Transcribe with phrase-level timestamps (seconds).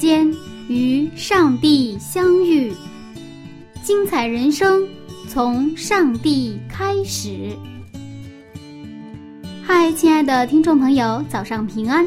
[0.00, 0.26] 间
[0.66, 2.72] 与上帝相遇，
[3.82, 4.82] 精彩人生
[5.28, 7.54] 从上帝开始。
[9.62, 12.06] 嗨，亲爱的听众朋友，早上平安！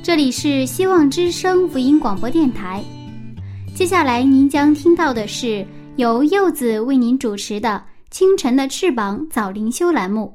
[0.00, 2.80] 这里是希望之声福音广播电台。
[3.74, 5.66] 接下来您将听到的是
[5.96, 7.82] 由柚子为您主持的
[8.16, 10.32] 《清晨的翅膀》早灵修栏目。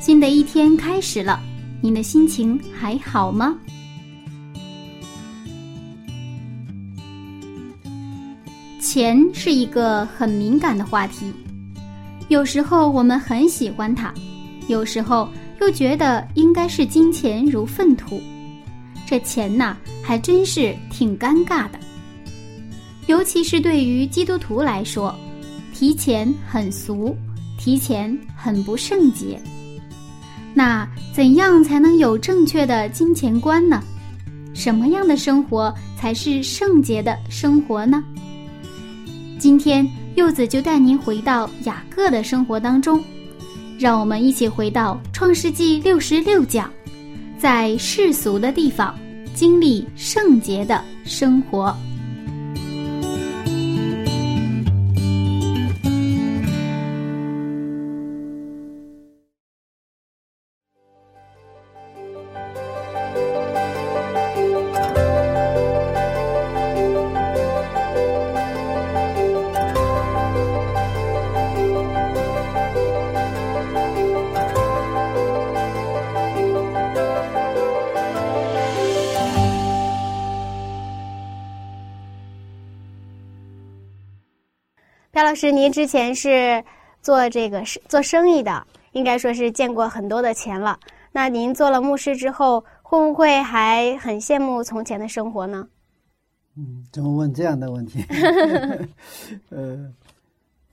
[0.00, 1.38] 新的一天开始了，
[1.80, 3.56] 您的心情还好吗？
[8.90, 11.32] 钱是一个很敏感的话题，
[12.26, 14.12] 有时候我们很喜欢它。
[14.66, 15.28] 有时候
[15.60, 18.20] 又觉得应该是金钱如粪土，
[19.06, 21.78] 这钱呐还真是挺尴尬的。
[23.06, 25.14] 尤其是对于基督徒来说，
[25.72, 27.16] 提钱很俗，
[27.60, 29.40] 提钱很不圣洁。
[30.52, 33.80] 那怎样才能有正确的金钱观呢？
[34.52, 38.02] 什么样的生活才是圣洁的生活呢？
[39.40, 43.02] 今天柚子就带您回到雅各的生活当中。
[43.78, 46.70] 让我们一起回到《创世纪》六十六讲，
[47.38, 48.94] 在世俗的地方
[49.32, 51.74] 经历圣洁的生活。
[85.50, 86.62] 您之前是
[87.02, 90.78] 做这个是做生意的，应该说是见过很多的钱了。
[91.12, 95.68] 那您做了牧师之后，会不会还很羡慕从前的生活呢？
[96.56, 98.04] 嗯，怎么问这样的问题？
[99.50, 99.92] 呃，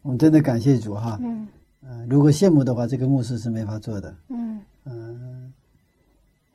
[0.01, 1.17] 我们真的感谢主哈。
[1.21, 1.47] 嗯。
[1.81, 4.13] 呃，如果羡慕的话，这个牧师是没法做的。
[4.29, 4.59] 嗯。
[4.85, 5.53] 嗯，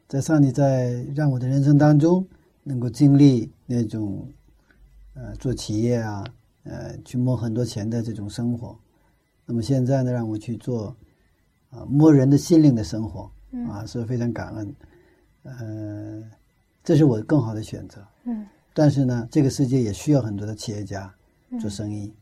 [0.09, 2.27] 在上帝在让我的人生当中
[2.62, 4.28] 能够经历那种，
[5.15, 6.25] 呃，做企业啊。
[6.65, 8.78] 呃，去摸很多钱的这种生活，
[9.45, 10.97] 那么现在呢，让我去做
[11.71, 13.28] 啊摸人的心灵的生活，
[13.69, 14.75] 啊是非常感恩，
[15.43, 16.22] 呃，
[16.84, 18.01] 这是我更好的选择。
[18.22, 21.12] 嗯，但是呢，这个世界也需要很多的企业家
[21.61, 22.15] 做生意，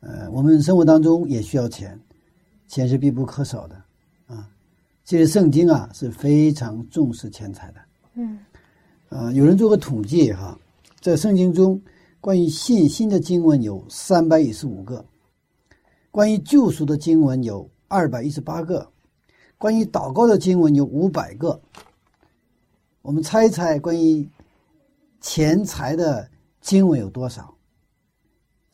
[0.00, 1.96] 呃，我们生活当中也需要钱，
[2.66, 3.76] 钱是必不可少的
[4.26, 4.50] 啊。
[5.04, 7.80] 其实圣经啊是非常重视钱财的。
[8.14, 8.36] 嗯，
[9.10, 10.58] 啊，有人做过统计哈，
[11.00, 11.80] 在圣经中。
[12.20, 15.02] 关于信心的经文有三百一十五个，
[16.10, 18.86] 关于救赎的经文有二百一十八个，
[19.56, 21.58] 关于祷告的经文有五百个。
[23.00, 24.28] 我们猜一猜，关于
[25.22, 26.28] 钱财的
[26.60, 27.54] 经文有多少？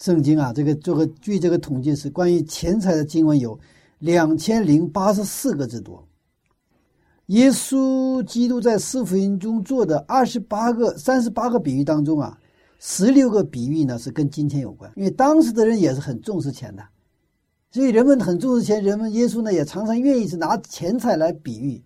[0.01, 3.57] 圣经啊，这个做个据这个统计是关于钱财的经文有
[4.01, 6.05] 两千零八十四个之多。
[7.27, 12.37] 耶稣基督在四福音中做的二十八个、三十八个比喻当中啊。
[12.79, 16.83] 十六个比喻呢是跟金钱有关，因为当时的人也是很重视钱的，
[17.71, 18.83] 所以人们很重视钱。
[18.83, 21.83] 人们耶稣呢也常常愿意是拿钱财来比喻，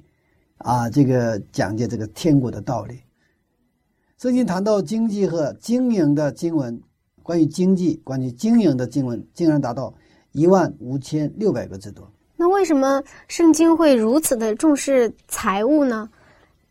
[0.58, 3.00] 啊，这个讲解这个天国的道理。
[4.18, 6.80] 圣经谈到经济和经营的经文，
[7.22, 9.94] 关于经济、关于经营的经文，竟然达到
[10.32, 12.10] 一万五千六百个之多。
[12.36, 16.10] 那为什么圣经会如此的重视财物呢？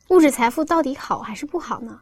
[0.10, 2.00] 物质财富到底好还是不好呢？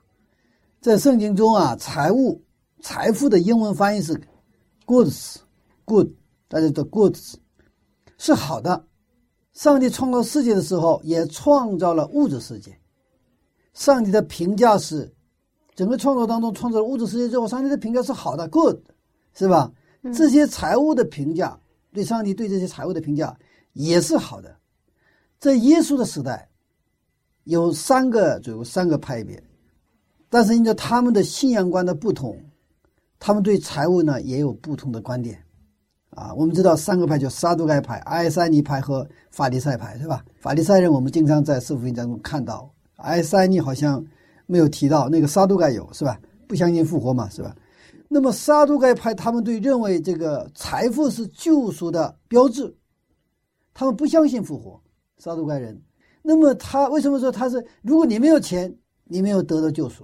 [0.80, 2.42] 在圣经中啊，财务、
[2.82, 4.14] 财富的英文翻译是
[4.86, 6.08] goods，good，
[6.48, 7.34] 大家的 goods
[8.18, 8.86] 是好的。
[9.54, 12.80] 上帝创造世界的时候，也创造了物质世界。
[13.74, 15.12] 上帝的评价是，
[15.76, 18.78] 整个创造当中创造了物质世界之后，上帝的评价是好的，good，
[19.34, 19.72] 是吧？
[20.14, 21.60] 这些财务的评价，
[21.92, 23.36] 对上帝对这些财务的评价
[23.74, 24.56] 也是好的。
[25.40, 26.48] 在耶稣的时代，
[27.46, 29.44] 有三个，就有三个派别。
[30.30, 32.38] 但是，因着他们的信仰观的不同，
[33.20, 35.42] 他们对财务呢也有不同的观点，
[36.10, 40.24] 啊，我们知道三个派叫撒都该派、埃塞尼派和法利赛派，是吧？
[40.40, 44.06] 法利赛人我们经常在四福音当中看到，埃塞尼好像
[44.46, 46.20] 没有提到，那个撒都该有，是吧？
[46.48, 47.56] 不相信复活嘛，是吧？
[48.10, 52.74] 那么撒都该派他们对认为这个财富是救赎的标志，
[53.74, 54.80] 他们不相信复活。
[55.18, 55.82] 撒都该人，
[56.22, 57.66] 那么他为什么说他是？
[57.82, 58.74] 如果你没有钱，
[59.06, 60.04] 你没有得到救赎；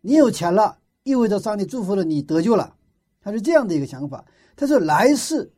[0.00, 2.74] 你有钱了，意味着上帝祝福了你得救了。
[3.20, 4.24] 他是这样的一个想法。
[4.56, 5.52] 他说来世，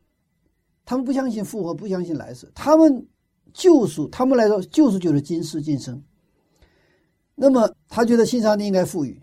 [0.85, 2.51] 他们不相信复活，不相信来世。
[2.55, 3.07] 他们
[3.53, 6.03] 救赎，他们来说救赎就是今世今生。
[7.35, 9.21] 那么他觉得新上帝应该富裕。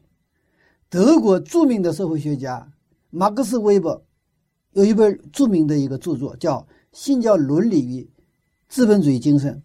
[0.89, 2.71] 德国著名的社会学家
[3.09, 4.03] 马克思·韦伯
[4.71, 6.57] 有一本著名的一个著作，叫
[6.91, 8.09] 《信教伦理与
[8.67, 9.61] 资本主义精神》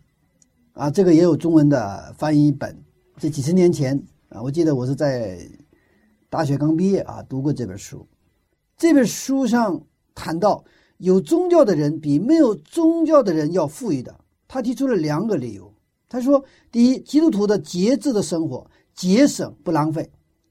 [0.81, 2.83] 啊，这个也有中文的翻译本。
[3.19, 4.05] 这几十年前
[4.35, 5.39] 啊，我记得我是在
[6.29, 8.05] 大学刚毕业啊，读过这本书。
[8.77, 9.81] 这本书上
[10.13, 10.65] 谈到，
[10.99, 14.13] 有宗教的人比没有宗教的人要富裕的。
[14.49, 15.73] 他提出了两个理由。
[16.09, 20.03] 他说：第一，基督徒的节制的生活，节省不浪费；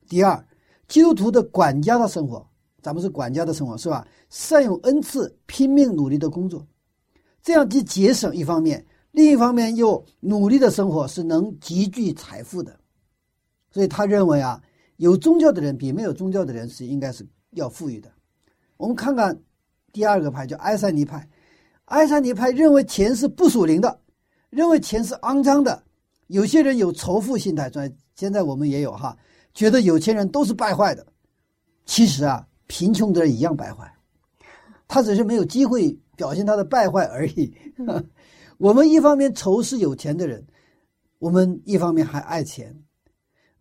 [0.08, 0.48] 第二。
[0.88, 2.48] 基督徒的管家的生活，
[2.82, 4.08] 咱们是管家的生活，是吧？
[4.30, 6.66] 善用恩赐，拼命努力的工作，
[7.42, 12.80] 这样既节省一方面，另一方面又努力的生活是能积聚财富的。
[13.74, 14.62] 所以他认为啊，
[14.98, 18.10] 有宗教的人比没有宗教的人是应该是要富裕的。
[18.78, 19.38] 我们看看
[19.92, 21.28] 第二个派，叫埃塞尼派。
[21.86, 24.00] 埃塞尼派认为钱是不属灵的，
[24.52, 25.84] 认为钱是肮脏的。
[26.28, 29.18] 有些人有仇富心态，在现在我们也有哈。
[29.54, 31.06] 觉得有钱人都是败坏的，
[31.86, 33.94] 其实啊，贫穷的人一样败坏，
[34.88, 37.54] 他只是没有机会表现他的败坏而已。
[38.58, 40.44] 我们一方面仇视有钱的人，
[41.20, 42.76] 我们一方面还爱钱，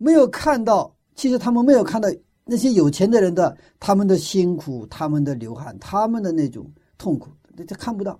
[0.03, 2.09] 没有看到，其实他们没有看到
[2.43, 7.29] 那些有钱的人的他们的辛苦、他们的流汗、他们的那种痛苦，
[7.65, 8.19] 这看不到。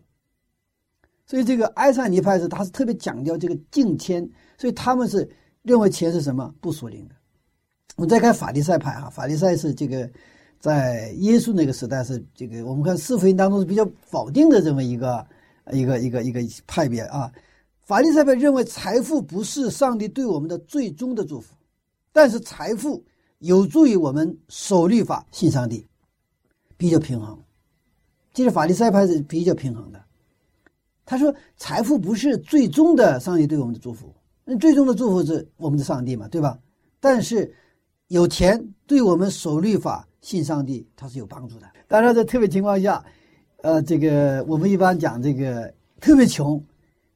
[1.25, 4.27] 所以这个埃塞尼派是他是特别讲究这个敬谦，
[4.57, 5.29] 所以他们是
[5.61, 7.15] 认为钱是什么不属灵的。
[7.97, 10.09] 我们再看法利赛派啊，法利赛是这个
[10.59, 15.25] 在耶稣那个时代是这个，我们看四福音当中是比较否定的这么一个
[15.71, 17.29] 一个一个一个派别啊。
[17.81, 21.53] 法利赛派认为财富不是上帝对我们的最终的祝福，
[22.13, 23.03] 但是财富
[23.39, 25.85] 有助于我们守律法、信上帝，
[26.77, 27.37] 比较平衡。
[28.33, 30.01] 其实法利赛派是比较平衡的。
[31.05, 34.15] 他说，财富不是最终的上帝对我们的祝福，
[34.45, 36.57] 那最终的祝福是我们的上帝嘛，对吧？
[37.01, 37.53] 但是。
[38.09, 41.65] 有钱对我们守律法、信上帝，它是有帮助的。
[41.87, 43.03] 当然，在特别情况下，
[43.63, 46.63] 呃，这个我们一般讲这个特别穷，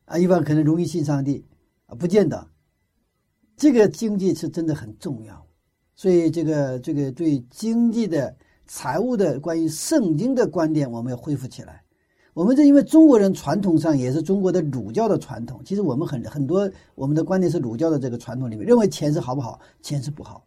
[0.06, 1.46] 啊，一般可能容易信上帝，
[1.86, 2.48] 啊，不见得。
[3.58, 5.46] 这个经济是真的很重要，
[5.96, 8.34] 所以这个这个对经济的、
[8.68, 11.82] 财务的关于圣经的观点，我们要恢复起来。
[12.36, 19.60] 我们这因为中国人传统上也是中国的儒教的传统，其实我们很很多我们的观点是儒教的这个传统里面认为钱是好不好？
[19.82, 20.46] 钱是不好。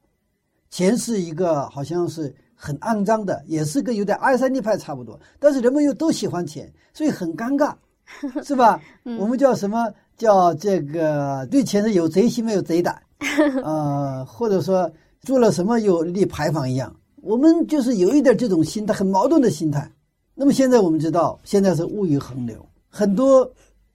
[0.70, 7.74] 钱是一个好像是很肮脏的，也是跟有点二三尼派差不多，但是人们又都喜欢钱，所以很尴尬，
[8.46, 8.80] 是吧？
[9.18, 13.02] 我们叫什么叫这个对钱是有贼心没有贼胆，
[13.62, 19.90] 呃，或者说做了什么有利牌坊一样，我们就是有一点这种心态，很矛盾的心态。
[20.34, 23.50] 那么现在我们知道，现在是物欲横流，很多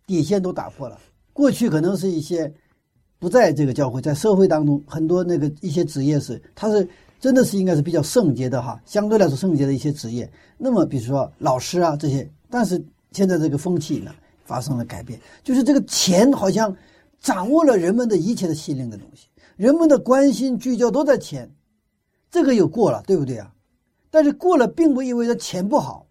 [0.06, 1.00] 底线都打破了。
[1.34, 2.54] 过去可能是一些。
[3.18, 6.88] 不在这个教会，在社会当中，很多那个一些职业是，他是
[7.20, 10.30] 真的是应该是比较圣洁的哈，相对来说圣洁的一些职业。
[10.58, 12.80] 那么，比如说老师啊这些，但是
[13.14, 14.12] 现在这个风气呢
[14.44, 16.76] 发生了改变，就是这个钱好像
[17.26, 19.26] 掌握了人们的一切的心灵的东西，
[19.58, 21.52] 人们的关心聚焦都在钱，
[22.30, 23.52] 这个又过了，对不对啊？
[24.12, 26.06] 但是过了并不意味着钱不好，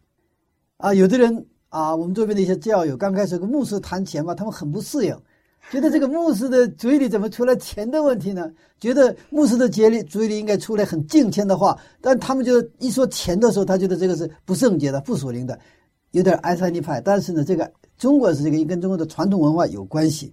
[0.79, 5.17] 啊，有的人啊，我们周边的一些教友刚开始跟牧师谈钱嘛，他们很不适应。
[5.71, 8.51] 觉得这个牧师的嘴里怎么出来钱的问题呢？
[8.81, 15.57] 觉得牧师的嘴里嘴里应该出来很敬虔的话，但他们就一说钱的时候，他觉得这个是不圣洁的、不属灵的，
[16.11, 17.01] 有点爱塞尼派。
[17.01, 20.33] 但是呢，这个中国是这个跟中国的传统文化有关系。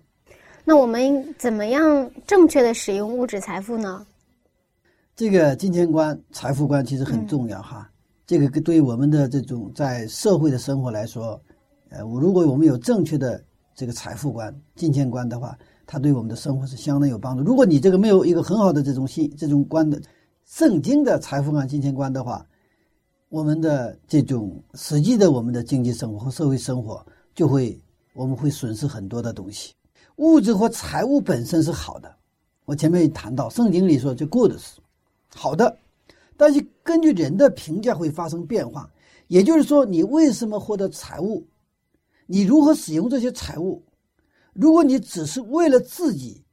[0.64, 4.06] 那我们怎么样正确的使用物质财富呢？
[5.16, 7.90] 这个金钱观、财富观其实很重要哈。
[8.26, 11.42] 这个对于我们的这种在社会的生活来说，
[11.90, 13.44] 呃，如果我们有正确的。
[13.74, 17.44] 这个财富观、金钱观的话，它对我们的生活是相当有帮助。
[17.44, 20.00] 如果你这个没有一个很好的这种信、这种观的
[20.46, 22.46] 圣经的财富观、金钱观的话，
[23.30, 27.04] 我们的这种实际的我们的经济生活和社会生活
[27.34, 27.82] 就会，
[28.14, 29.74] 我们会损失很多的东西。
[30.22, 32.16] 物质和财务本身是好的，
[32.66, 34.80] 我前面也谈到，圣经里说就 good 是
[35.34, 35.76] 好的，
[36.38, 38.88] 但是根据人的评价会发生变化。
[39.30, 41.44] 也就是说，你为什么获得财物？
[42.28, 43.82] 你如何使用这些财物？
[44.54, 46.44] 如果你只是为了自己，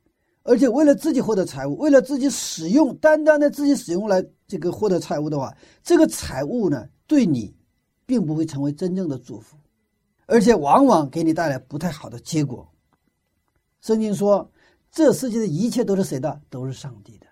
[0.45, 7.55] 而且为了自己获得财物，为了自己使用，单单的自己使用来这个获得财物的话，这个财物呢，对你
[8.07, 9.59] 并不会成为真正的祝福，
[10.25, 12.67] 而且往往给你带来不太好的结果。
[13.81, 14.51] 圣经说，
[14.91, 16.41] 这世界的一切都是谁的？
[16.51, 17.27] 都是上帝的，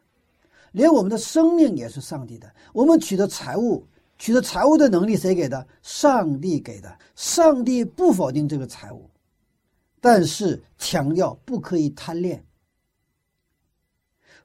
[0.72, 2.52] 连我们的生命也是上帝的。
[2.72, 3.86] 我们取得财物，
[4.18, 5.66] 取得财物的能力谁给的？
[5.82, 6.98] 上帝给的。
[7.14, 9.10] 上帝不否定这个财物。
[9.98, 12.46] 但是强调不可以贪恋，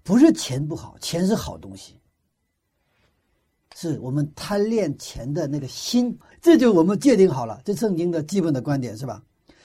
[0.02, 2.00] 不是钱不好，钱是好东西，
[3.76, 7.62] 是我们贪恋钱的那个心，这就我们界定好了。
[7.64, 9.22] 这圣经的基本的观点是吧？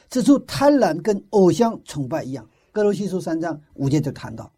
[0.08, 4.52] 指出贪婪跟偶像崇拜一样，格罗西书三章五节就谈到，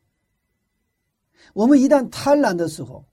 [1.55, 3.05] 我们一旦贪婪的时候，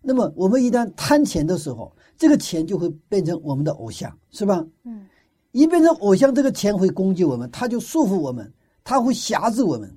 [0.00, 4.64] 那么我们一旦贪钱的时候，这个钱就会变成我们的偶像，是吧？
[4.84, 5.06] 嗯。
[5.52, 8.50] 一变成偶像，这个钱会攻击我们，它就束缚我们，
[8.82, 9.94] 它会辖制我们。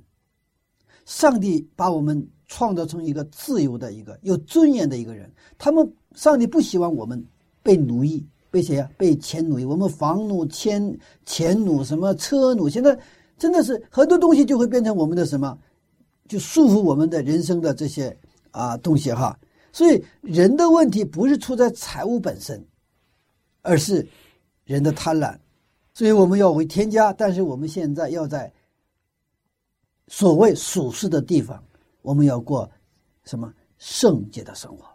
[1.06, 7.26] 上帝把我们创造成一个自由的一个有尊严的一个人，他们上帝不希望我们
[7.64, 8.90] 被奴役，被谁啊？
[8.98, 9.66] 被钱奴役。
[9.66, 12.98] 我们房奴、钱钱奴、什么车奴，现在
[13.38, 15.60] 真的是很多东西就会变成我们的什么，
[16.30, 18.18] 就束缚我们的人生的这些
[18.52, 19.38] 啊东西哈。
[19.74, 22.66] 所以人的问题不是出在财务本身，
[23.62, 24.08] 而是
[24.64, 25.38] 人的贪婪。
[25.94, 28.50] 所以我们要为添加，但是我们现在要在
[30.08, 31.62] 所谓属世的地方，
[32.02, 32.72] 我们要过
[33.26, 34.86] 什么圣洁的生活？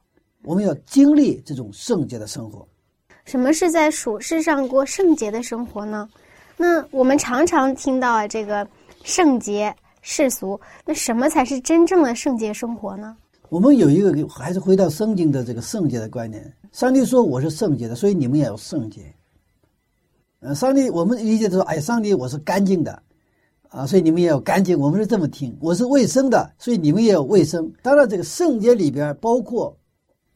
[0.45, 2.67] 我们要经历这种圣洁的生活。
[3.25, 6.09] 什么是在属世上过圣洁的生活呢？
[6.57, 8.67] 那我们常常听到啊，这个
[9.03, 13.17] 圣洁世俗，那什么才是真正的圣洁生活呢？
[13.49, 16.53] 我们有一个还是回到圣经的这个圣洁的观念。
[16.71, 19.03] 上帝说我是圣洁的，所以你们也要圣洁。
[20.41, 23.03] 呃，上帝，我们理解的说，哎，上帝，我是干净的，
[23.69, 24.79] 啊，所以你们也要干净。
[24.79, 27.71] 我们是这么听，我是卫生的，所以你们也有卫生。
[27.83, 29.77] 当然，这个圣洁里边包括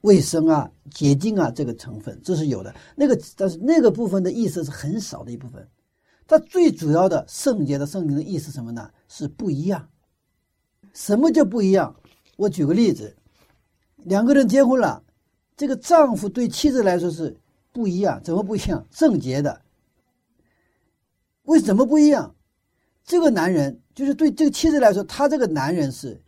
[0.05, 2.75] 卫生啊、洁净啊这个成分，这是有的。
[2.95, 5.67] 那个，但是那个部分的意思是很少的一部分。
[6.27, 8.91] 它最主要的圣洁的圣灵的意思什么呢？
[9.09, 9.89] 是不一样。
[10.93, 11.97] 什么叫不一样？
[12.37, 13.17] 我举个例子，
[13.97, 15.03] 两个人结婚了，
[15.57, 17.35] 这个丈夫对妻子来说是
[17.73, 18.87] 不一样，怎么不一样？
[18.91, 19.63] 圣洁的。
[21.45, 22.35] 为什么不一样？
[23.05, 26.23] 这个男人就是对这个妻子来说，他这个男人是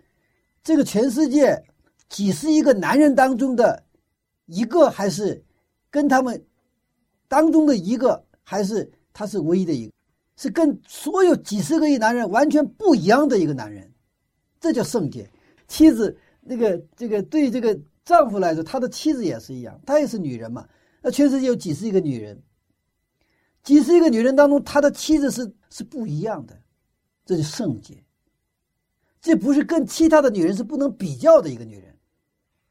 [0.63, 1.63] 这个全世界
[2.09, 3.85] 几十亿个男人当中的
[4.47, 5.45] 一个，还是
[5.91, 6.45] 跟他们
[7.29, 9.93] 当中的一个，还是他是唯一的一个？
[10.37, 13.91] 是跟所有几十个亿男人完全不一样的一个男人，
[14.61, 15.29] 这叫圣洁。
[15.67, 20.69] 妻子那个这个对这个丈夫来说，他的妻子也是一样，她也是女人嘛。
[21.03, 22.41] 那全世界有几十亿个女人。
[23.63, 26.57] 几十个女人当中，他的妻子是是不一样的，
[27.25, 28.01] 这是圣洁。
[29.21, 31.86] 这不是跟其他的女人是不能比较的一个女人，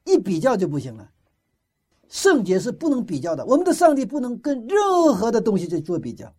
[0.06, 1.10] 一比较就不行了。
[2.08, 6.32] 圣洁是不能比较的，我们的上帝不能跟任何的东西去做比较。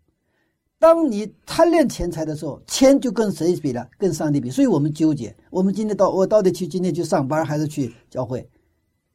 [0.80, 3.88] 当你贪恋钱财的时候，钱就跟谁比了？
[3.98, 4.50] 跟上帝比。
[4.50, 8.48] 所以我们纠结：我们今天到我到底去今天去上班还是去教会？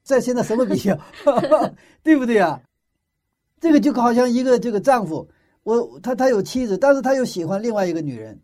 [0.03, 0.99] 在现在什么比较？
[2.03, 2.61] 对不对啊？
[3.61, 5.27] 这个就好像一个这个丈夫，
[5.63, 8.39] 我他他有妻子，但是他又喜欢另外一个女人，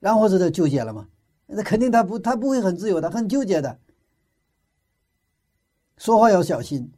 [0.00, 1.06] 然后这就纠结了嘛？
[1.46, 3.78] 那肯定他不他不会很自由的，很纠结的。
[6.02, 6.90] 说话要小心，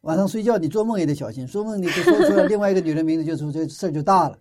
[0.00, 4.38] 晚上睡觉你做梦也得小心，说梦你就说出来另外一个女人名字，就出这事儿就大了。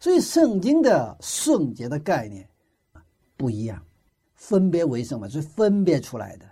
[0.00, 2.44] 所以圣经的圣洁的概念
[3.36, 3.80] 不一样，
[4.34, 6.46] 分别为圣嘛，是分别出来的。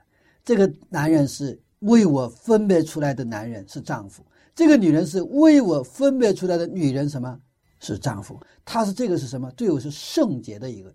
[0.45, 4.25] 这个男人是为我分别出来的男人，是丈夫。
[4.55, 7.37] 这个女人是为我分别出来的女人，什么
[7.81, 8.41] 是丈夫？
[8.65, 9.51] 她是这个是什么？
[9.57, 10.95] 对我是圣洁的一个，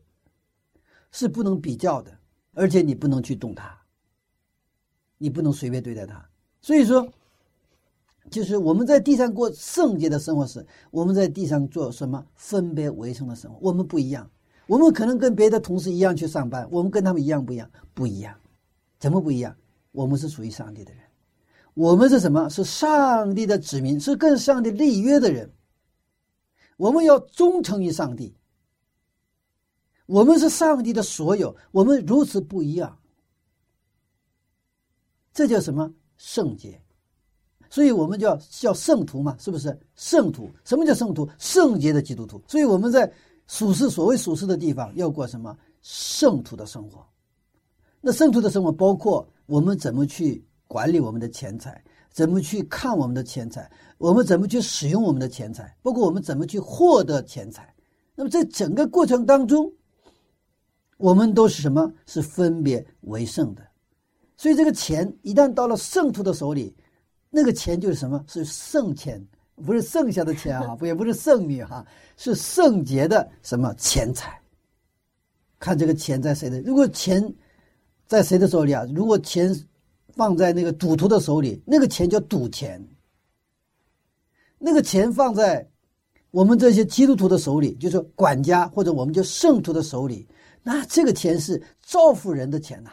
[1.11, 2.17] 是不能比较的，
[2.53, 3.77] 而且你不能去动她，
[5.17, 6.23] 你不能随便对待他。
[6.61, 7.07] 所以说，
[8.31, 13.57] 就是我们在地上过圣洁的生活时，我们在地上做什么分别为生的生活？
[13.61, 14.29] 我们不一样，
[14.67, 17.69] 我们可能跟别的同事一样去上班，我们跟他们一样不一样？
[17.93, 18.35] 不一样，
[18.99, 19.55] 怎么不一样？
[19.91, 21.01] 我们是属于上帝的人。
[21.75, 22.49] 我们是什么？
[22.49, 25.51] 是上帝的子民，是跟上帝立约的人。
[26.77, 28.35] 我们要忠诚于上帝。
[30.05, 32.97] 我们是上帝的所有，我们如此不一样，
[35.35, 36.81] 这叫什么圣洁？
[37.69, 39.79] 所以我们叫叫圣徒嘛，是不是？
[39.95, 41.29] 圣徒，什么叫圣徒？
[41.37, 42.41] 圣洁的基督徒。
[42.47, 43.11] 所以我们在
[43.45, 47.05] 属世所谓属世的地方，要过什么圣徒的生活？
[48.01, 50.43] 那圣徒的生活包括我们怎么去？
[50.67, 57.71] 管理我们的钱财，怎么去看我们的钱财，我们怎么去使用我们的钱财，包括我们怎么去获得钱财。
[58.15, 59.71] 那么在整个过程当中，
[60.97, 61.93] 我们都是什么？
[62.07, 63.61] 是分别为圣的。
[64.37, 66.75] 所以这个钱一旦到了圣徒的手里，
[67.29, 68.23] 那个钱就是什么？
[68.27, 69.25] 是圣钱，
[69.65, 71.85] 不是剩下的钱啊，不 也不是剩女哈，
[72.17, 74.39] 是圣洁的什么钱财？
[75.57, 76.61] 看这个钱在谁的？
[76.61, 77.33] 如果钱
[78.07, 78.85] 在谁的手里啊？
[78.93, 79.55] 如果钱
[80.13, 82.79] 放在那个赌徒的手里，那个钱叫赌钱；
[84.59, 85.67] 那个钱放在
[86.31, 90.27] 我们这些基督徒的手里，就是管家或者我们叫圣徒的手里，
[90.61, 92.91] 那这个钱是造福人的钱呐。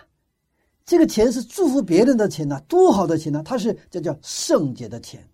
[0.84, 3.40] 这个钱是祝福别人的钱呢，多好的钱呢！
[3.44, 5.24] 它是这叫圣洁的钱，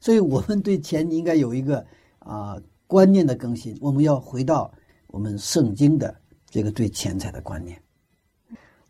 [0.00, 1.84] 所以我们对钱应该有一个
[2.18, 2.56] 啊
[2.88, 3.78] 观念的更新。
[3.80, 4.70] 我们要回到
[5.06, 6.12] 我们圣经的
[6.50, 7.80] 这个对钱财的观念。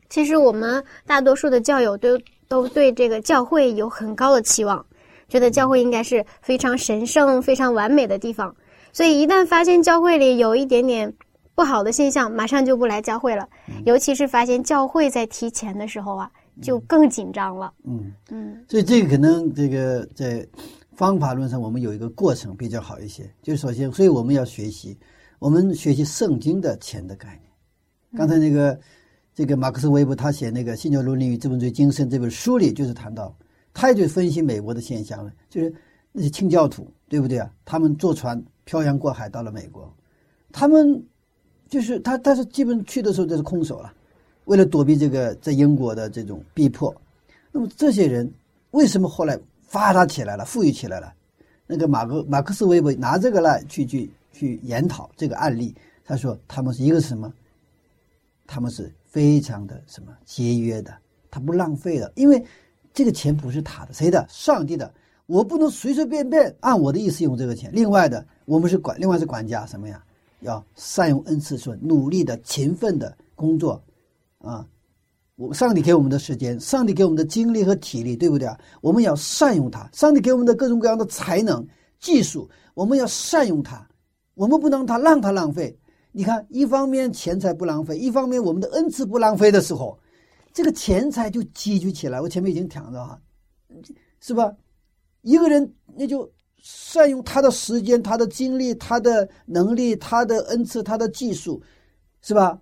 [0.09, 2.19] 其实我们大多数的教友都
[2.49, 4.85] 都对这个教会有很高的期望，
[5.29, 8.55] 觉得教会应该是非常神圣、非常完美的地方。
[8.93, 11.13] 所以一旦发现教会里有一点点。
[11.55, 13.47] 不好的现象，马上就不来教会了。
[13.85, 16.31] 尤其是发现教会在提钱的时候啊，
[16.63, 17.73] 就更紧张了。
[17.85, 20.47] 嗯嗯，所以这个可能这个在
[20.97, 23.31] 方法论上，我们有一个过程比较好一些。
[23.43, 24.99] 就是首先，所以我们要学习，
[25.39, 27.51] 我们学习圣经的钱的概念。
[28.17, 28.79] 刚才那个
[29.35, 33.35] 这个马克思韦伯他写那个《新教伦理与资本主义精神》这本书里，就是谈到，
[33.75, 35.75] 他也就分析美国的现象了，就是
[36.13, 37.51] 那些清教徒，对不对啊？
[37.65, 39.95] 他们坐船漂洋过海到了美国，
[40.51, 41.05] 他们。
[41.73, 43.91] 就是他，他是基本去的时候就是空手了，
[44.45, 46.95] 为了躲避这个在英国的这种逼迫。
[47.51, 48.31] 那么这些人
[48.73, 51.15] 为什么后来发达起来了、富裕起来了？
[51.67, 57.33] 那个马克马克思韦伯拿这个来去去去研讨这个案例，他说他们是一个是什么？
[58.47, 60.95] 他们是非常的什么节约的，
[61.31, 62.45] 他不浪费的，因为
[62.93, 64.27] 这个钱不是他的，谁的？
[64.29, 64.93] 上帝的。
[65.25, 67.71] 我不能随随便便按我的意思用这个钱。
[67.73, 70.05] 另外的，我们是管，另外是管家，什么呀？
[70.43, 73.83] 要善用恩赐，说努力的、勤奋的工作，
[74.39, 74.67] 啊，
[75.37, 78.59] 我上帝给我们的时间，上帝给我们的精力和体力，对不对啊？
[78.81, 79.89] 我们要善用它。
[79.93, 81.67] 上帝给我们的各种各样的才能、
[81.99, 83.89] 技术，我们要善用它。
[84.35, 85.79] 我们不能它让它浪费。
[86.11, 89.99] 你看，一方面钱财不浪费，一方面我们的恩赐不浪费的时候，
[90.53, 92.21] 这个钱财就积聚起来。
[92.21, 93.21] 我前面已经讲了哈，
[94.21, 94.53] 是吧？
[95.23, 96.31] 一个人那就。
[96.63, 101.61] 善用他的时间、他的精力、他的能力、他的恩赐、他的技术，
[102.23, 102.61] 是吧？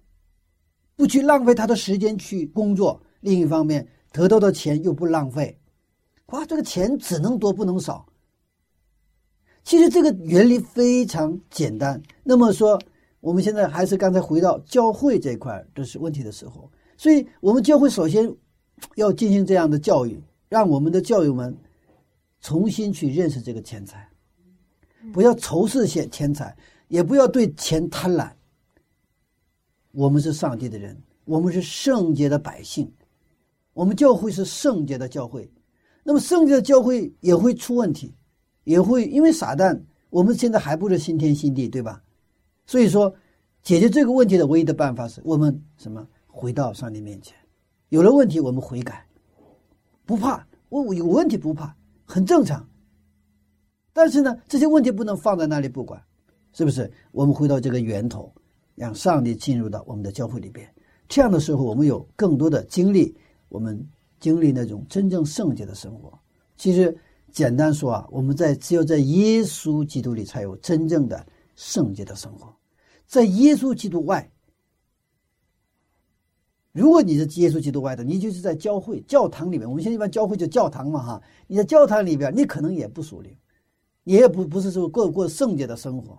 [0.97, 3.01] 不去浪费他的时间去工作。
[3.21, 5.61] 另一方面，得到的钱又不浪费，
[6.29, 8.07] 哇，这个钱只能多不能少。
[9.65, 12.03] 其实这个原理非常简单。
[12.25, 12.81] 那么说，
[13.21, 18.35] 我们现在还是刚才回到教会这块这是问题的时候，所以我们教会首先
[18.95, 21.55] 要进行这样的教育，让我们的教友们。
[22.41, 24.09] 重新去认识这个钱财，
[25.13, 26.57] 不要仇视钱钱财，
[26.89, 28.31] 也不要对钱贪婪。
[29.93, 32.91] 我们是上帝的人，我们是圣洁的百姓，
[33.73, 35.51] 我们教会是圣洁的教会。
[36.03, 38.15] 那么圣洁的教会也会出问题，
[38.65, 39.81] 也会因为撒旦。
[40.09, 42.03] 我们现在还不是新天新地，对吧？
[42.67, 43.15] 所以说，
[43.63, 46.07] 解决这个问题的唯一的办法是我们什么？
[46.27, 47.37] 回到上帝面前，
[47.91, 49.07] 有了问题我们悔改，
[50.07, 50.47] 不怕。
[50.69, 51.77] 我有问题不怕。
[52.11, 52.69] 很正常，
[53.93, 56.03] 但是呢，这些问题不能放在那里不管，
[56.53, 56.91] 是不是？
[57.13, 58.35] 我们回到这个源头，
[58.75, 60.69] 让上帝进入到我们的教会里边，
[61.09, 63.17] 这样的时候，我们有更多的精力，
[63.49, 63.81] 我们
[64.19, 66.19] 经历那种真正圣洁的生活。
[66.57, 66.99] 其实，
[67.31, 72.53] 简单说啊，我们在只有在耶稣基督里才有真正的圣洁的生活，
[73.07, 74.29] 在耶稣基督外。
[76.73, 79.69] 如果你是耶稣基督外的，你就是在教会、教堂里面。
[79.69, 81.23] 我们现在一般教会就教堂嘛，哈。
[81.49, 83.35] 你在教堂里边，你可能也不属灵，
[84.05, 86.17] 你也不不是说过过圣洁的生活。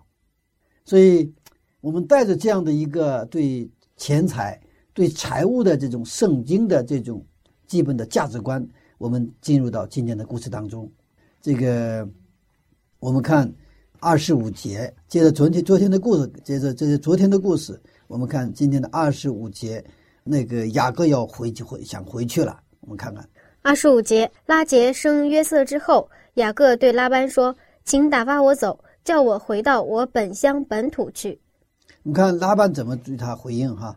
[0.84, 1.32] 所以，
[1.80, 4.60] 我们带着这样的一个对钱财、
[4.92, 7.24] 对财务的这种圣经的这种
[7.66, 8.66] 基本的价值观，
[8.98, 10.90] 我们进入到今天的故事当中。
[11.40, 12.06] 这个，
[12.98, 13.50] 我们看
[14.00, 19.82] 二十五节，接着昨天昨天的故事，接着这是昨天的故事，我们看今天的二十五节。
[20.24, 23.28] 那个雅各要回去回想回去了，我们看看
[23.62, 27.54] 二十五节，拉杰生约瑟之后，雅各对拉班说
[27.84, 31.40] ：“请打发我走，叫我回到我本乡本土去。”
[32.02, 33.96] 你看拉班怎么对他回应哈？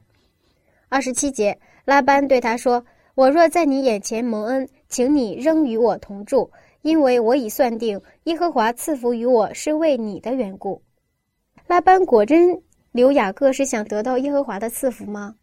[0.89, 2.85] 二十七节，拉班对他说
[3.15, 6.51] ：“我若在你眼前蒙恩，请你仍与我同住，
[6.83, 10.81] 因为我已算定耶和华赐福于我是为你的缘故。”
[11.65, 12.61] 拉班果真
[12.91, 15.35] 留雅各是想得到耶和华的赐福吗？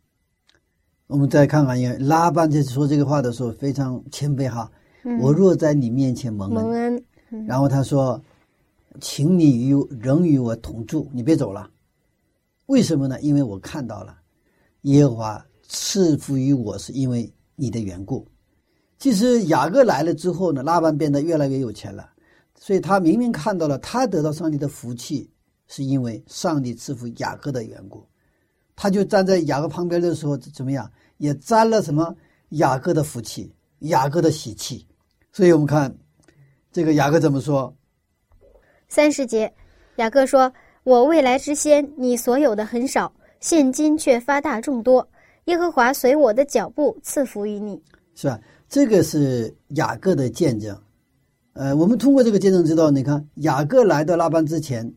[1.12, 4.70] 我们再看看，因为拉班在说这个话的时候非常谦卑哈。
[5.20, 7.04] 我若在你面前蒙蒙恩，
[7.46, 8.18] 然后他说
[8.98, 11.68] ：“请你与仍与我同住，你别走了。
[12.64, 13.20] 为什么呢？
[13.20, 14.16] 因为我看到了
[14.82, 18.26] 耶和华赐福于我，是因为你的缘故。
[18.98, 22.08] 其实雅各来了之后呢，拉班变得越来越有钱了，
[22.58, 25.28] 所以他明明看到了他得到上帝的福气，
[25.66, 28.02] 是因为上帝赐福雅各的缘故。
[28.74, 30.90] 他就站在雅各旁边的时候怎么样，
[31.22, 32.12] 也沾了什么
[32.48, 34.84] 雅各的福气，雅各的喜气。”
[35.32, 35.96] 所以我们看，
[36.72, 37.72] 这个雅各怎么说？
[38.88, 39.50] 三十节，
[39.96, 45.08] 雅各说：“我未来之先，你所有的很少，现今却发大众多。
[45.44, 47.80] 耶和华随我的脚步赐福于你。”
[48.16, 48.40] 是吧？
[48.68, 50.76] 这个是雅各的见证。
[51.52, 54.92] 呃，我们通过这个见证知道，你看雅各来到拉班之前，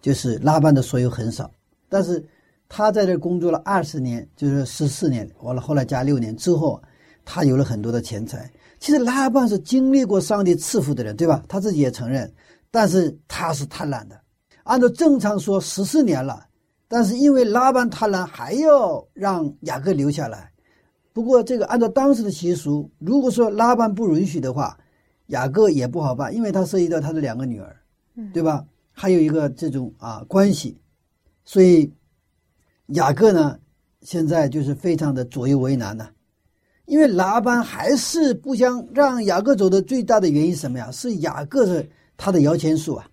[0.00, 1.50] 就是拉班的所有很少，
[1.88, 2.24] 但是
[2.74, 6.82] 他在这工作了二十年，就是十四年，完了后来加六年之后，
[7.22, 8.50] 他有了很多的钱财。
[8.80, 11.44] 其实拉班是经历过上帝赐福的人，对吧？
[11.46, 12.32] 他自己也承认，
[12.70, 14.18] 但是他是贪婪的。
[14.62, 16.46] 按照正常说，十四年了，
[16.88, 20.50] 但是因为拉班贪婪，还要让雅各留下来。
[21.12, 24.74] 不过这个按照当时的习俗，如果说拉班不允许的话，
[25.26, 27.76] 雅各也不好办，因为他涉及到他的两个女儿，
[28.32, 28.64] 对吧？
[28.92, 30.80] 还有一个这种啊关系，
[31.44, 31.92] 所以
[32.94, 33.58] 雅各呢，
[34.00, 36.08] 现在就是非常的左右为难呢。
[36.86, 40.90] 因为拉班还是不想让雅各走的最大的原因什么呀？
[40.90, 43.08] 是雅各是他的摇钱树啊。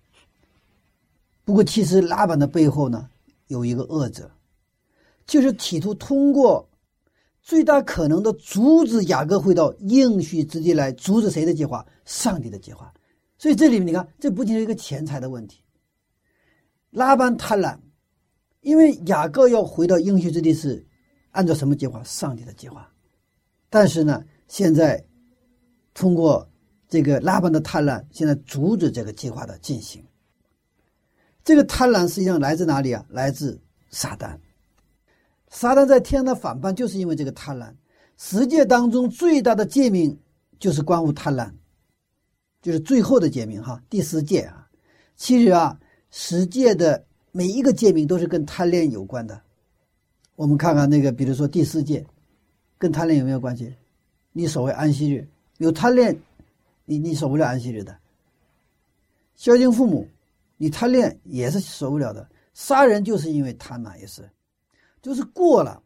[1.44, 3.08] 不过其实拉班的背后呢，
[3.46, 4.30] 有一个恶者，
[5.24, 6.68] 就是企图通过
[7.40, 11.86] 最大可能的阻止雅各回到应许之地来，阻止谁的计划？
[12.04, 12.92] 上帝的计划。
[13.38, 15.62] 所以这里面你看，这不仅是一个钱财的问题。
[16.90, 17.78] 拉班贪婪，
[18.60, 20.86] 因为雅各要回到应许之地是
[21.30, 22.02] 按照什么计划？
[22.04, 22.88] 上帝的计划。
[23.68, 25.02] 但是呢，现在
[25.94, 26.48] 通过
[26.88, 30.04] 这个拉班的贪婪，现在阻止这个计划的进行。
[31.42, 33.04] 这个贪婪实际上来自哪里啊？
[33.08, 34.36] 来自撒旦。
[35.48, 37.74] 撒旦在天上的反叛，就是因为这个贪婪。
[38.18, 40.16] 十诫当中最大的诫命
[40.58, 41.50] 就是关乎贪婪，
[42.60, 44.68] 就是最后的诫命哈，第十诫啊。
[45.16, 49.40] 其实啊，十诫的每一个诫命都是跟贪恋有关的。
[50.36, 52.06] 我们看看那个，比如说第四诫。
[52.78, 53.74] 跟贪恋有没有关系？
[54.32, 56.18] 你所谓安息日有贪恋，
[56.86, 57.94] 你你守不了安息日的。
[59.36, 60.08] 孝敬父母，
[60.56, 62.26] 你贪恋也是守不了的。
[62.54, 64.26] 杀人就是因为贪婪，也是，
[65.02, 65.82] 就是过了，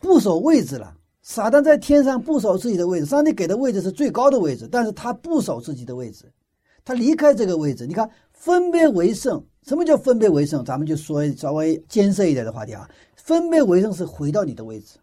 [0.00, 0.96] 不守位置了。
[1.22, 6.24] 撒旦在天上不守自己的位置，上帝给的位置是最高的位置，但是他不守自己的位置，
[6.84, 7.86] 他离开这个位置。
[7.86, 10.64] 你看，分别为圣，什么叫分别为圣？
[10.64, 14.96] 咱们就说稍微艰涩一点的话题啊，分别为圣是回到你的位置。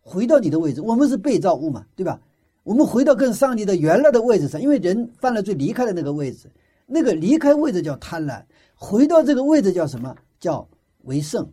[0.00, 2.18] 回到你的位置，我们是被造物嘛，对吧？
[2.62, 6.50] 我们回到跟上帝的原来的位置上，因为人犯了罪离开了那个位置，
[6.86, 8.42] 那个离开位置叫贪婪，
[8.74, 10.16] 回到这个位置叫什么？
[10.40, 10.66] 叫
[11.02, 11.46] 为圣。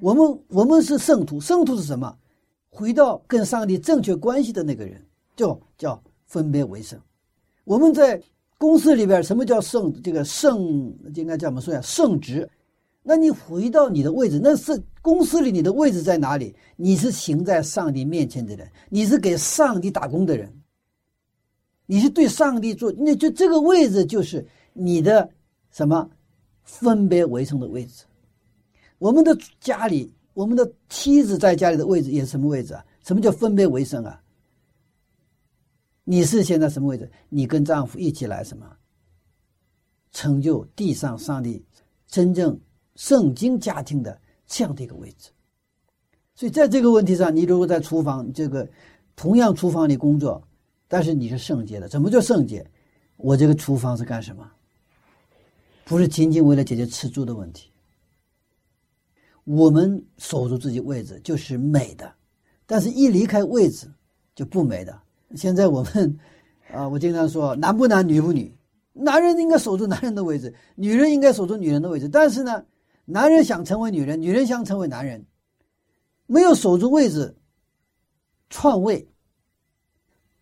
[0.00, 2.14] 我们我们是圣徒，圣徒是什么？
[2.68, 5.02] 回到跟上帝正确关系的那个人，
[5.34, 7.00] 就叫分别为圣。
[7.64, 8.22] 我们在
[8.58, 9.92] 公司里边，什么叫圣？
[10.02, 11.80] 这个圣应该怎么说呀？
[11.80, 12.48] 圣职。
[13.02, 16.54] 那你回到你的位置，那是公司里你的位置在哪里？
[16.74, 20.52] 你是行在上帝面前的人，你是给上帝打工的人，
[21.86, 25.30] 你是对上帝做，那就这个位置就是你的
[25.70, 26.10] 什么
[26.64, 28.04] 分别为生的位置。
[28.98, 32.84] 我们的家里，我们的妻子在家里的位置也是什么位置啊？
[33.04, 34.20] 什么叫分别为生啊？
[36.08, 37.10] 你是现在什么位置？
[37.28, 38.64] 你跟丈夫一起来什么？
[40.12, 41.62] 成就地上上帝
[42.06, 42.58] 真正。
[42.98, 45.28] 圣经家庭的这样的一个位置，
[46.34, 48.66] 所以在这个问题上，你如果在厨房这个
[49.14, 50.42] 同样厨房里工作，
[50.88, 52.66] 但是你是圣洁的，怎么叫圣洁？
[53.18, 54.50] 我这个厨房是干什么？
[55.84, 57.70] 不是仅仅为了解决吃住的问题。
[59.44, 62.10] 我们守住自己位置就是美的，
[62.64, 63.86] 但是一离开位置
[64.34, 64.98] 就不美的。
[65.34, 66.18] 现在我们
[66.72, 68.56] 啊，我经常说，男不男女不女，
[68.92, 72.64] 男人应该守住男人的位置，女人应该守住女人的位置，但是呢？
[73.08, 75.24] 男人想成为女人，女人想成为男人，
[76.26, 77.36] 没有守住位置，
[78.50, 79.08] 篡位，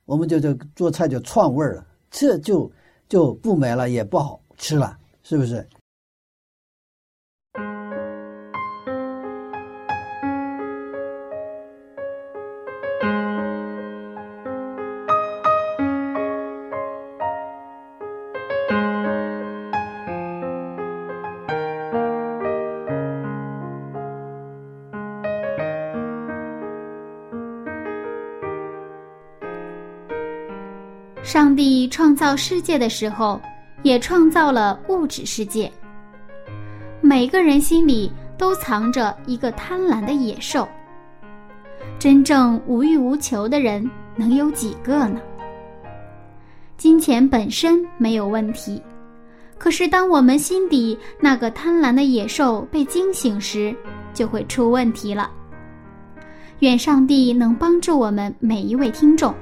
[0.06, 2.72] 我们就就做菜就篡味了，这就
[3.06, 5.68] 就不美了，也不好吃了，是不是？
[32.14, 33.40] 造世界的时候，
[33.82, 35.70] 也创造了物质世界。
[37.00, 40.66] 每个人心里都藏着一个贪婪的野兽。
[41.98, 45.20] 真正无欲无求的人能有几个呢？
[46.76, 48.82] 金钱本身没有问题，
[49.58, 53.74] 可是当我们心底那个贪婪的野兽被惊醒时，
[54.12, 55.30] 就会出问题了。
[56.60, 59.34] 愿上帝能帮助我们每一位听众。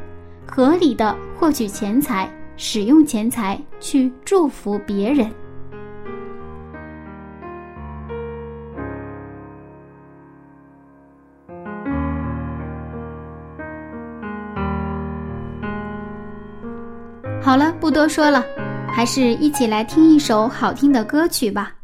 [0.45, 2.31] 合理的获取钱财，
[2.65, 5.29] 使用钱财去祝福别人。
[17.43, 18.45] 好了，不多说了，
[18.87, 21.75] 还是一起来听一首好听的歌曲吧。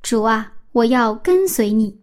[0.00, 1.99] 主啊，我要跟随你。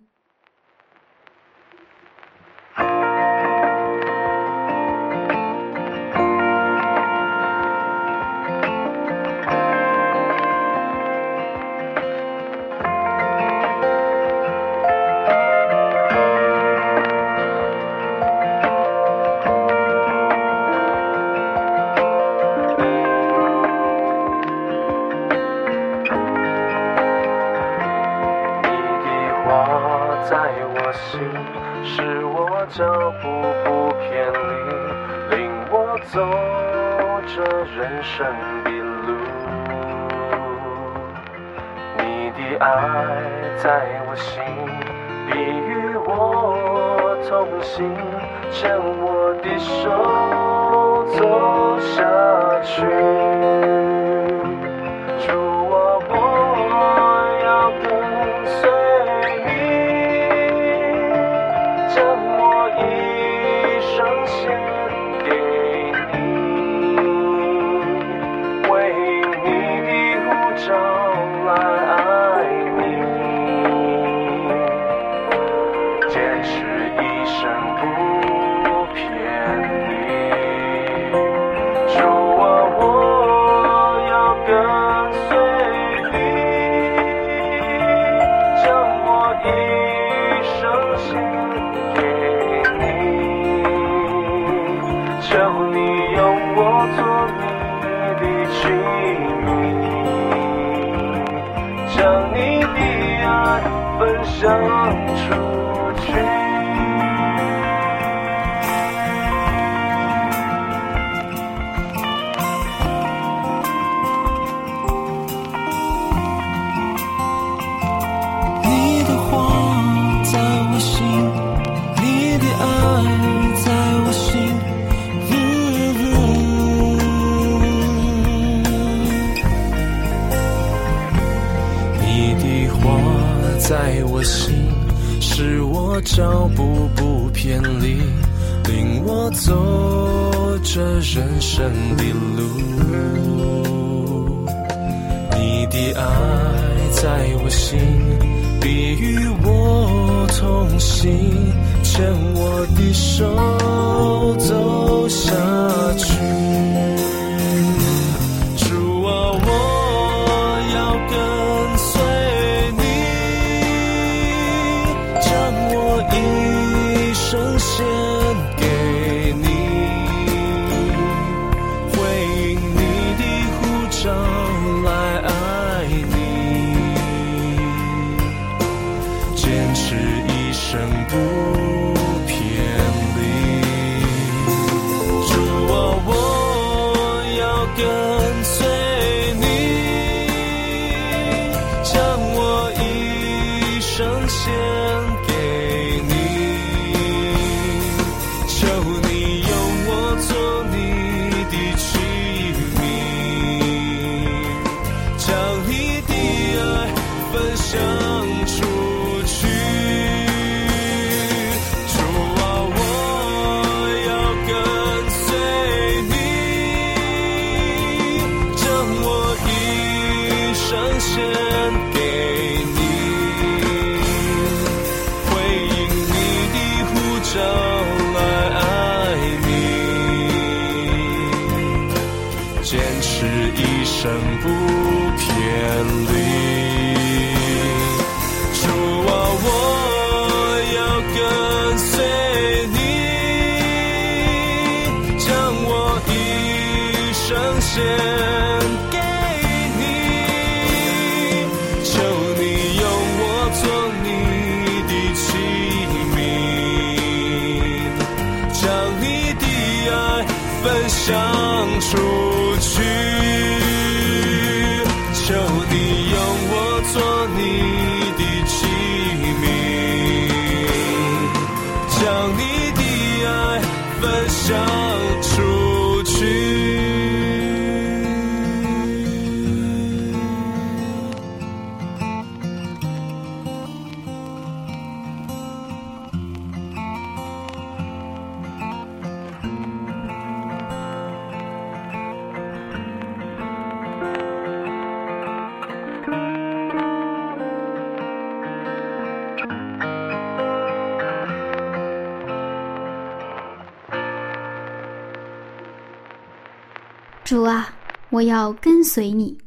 [307.28, 307.78] 主啊，
[308.10, 309.38] 我要跟随你，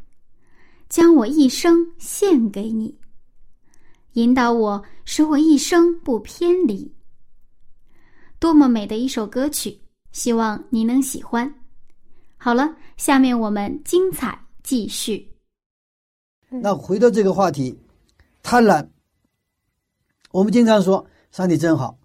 [0.91, 2.95] 将我一生献给你，
[4.13, 6.95] 引导我，使我一生不偏离。
[8.39, 9.81] 多么美的一首歌曲，
[10.13, 11.55] 希望你能喜欢。
[12.37, 15.33] 好了，下面我们精彩继续。
[16.51, 17.75] 那回到这个话题，
[18.43, 18.87] 贪婪，
[20.33, 21.99] 我们经常说上帝真好，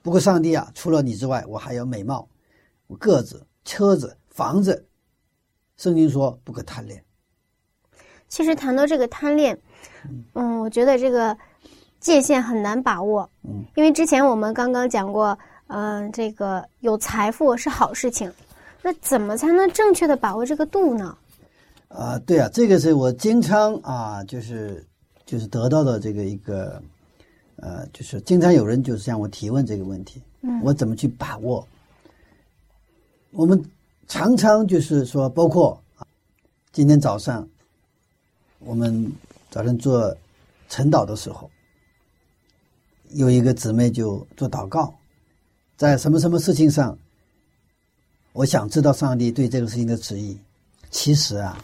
[0.00, 2.28] 不过上帝啊，除了你之外，我还有美貌，
[2.86, 4.86] 我个子、车子、房子。
[5.82, 7.02] 圣经说不可贪恋。
[8.28, 9.58] 其实谈到这个贪恋，
[10.34, 11.36] 嗯，我觉得这个
[11.98, 13.28] 界限很难把握。
[13.42, 18.32] 嗯，因为之前我们刚刚讲过，嗯、这个有财富是好事情，
[18.80, 21.18] 那怎么才能正确的把握这个度呢？
[21.88, 24.86] 啊，对啊，这个是我经常啊，就是
[25.26, 26.80] 就是得到的这个一个，
[27.56, 31.66] 呃，就是经常有人就是向我提问这个问题，嗯我怎么去把握？
[33.32, 33.60] 我们
[34.08, 36.06] 常常就是说，包括啊，
[36.72, 37.48] 今天早上
[38.58, 39.10] 我们
[39.50, 40.14] 早晨做
[40.68, 41.50] 晨祷的时候，
[43.10, 44.94] 有一个姊妹就做祷告，
[45.76, 46.96] 在什么什么事情上，
[48.32, 50.38] 我想知道上帝对这个事情的旨意。
[50.90, 51.56] 其实啊，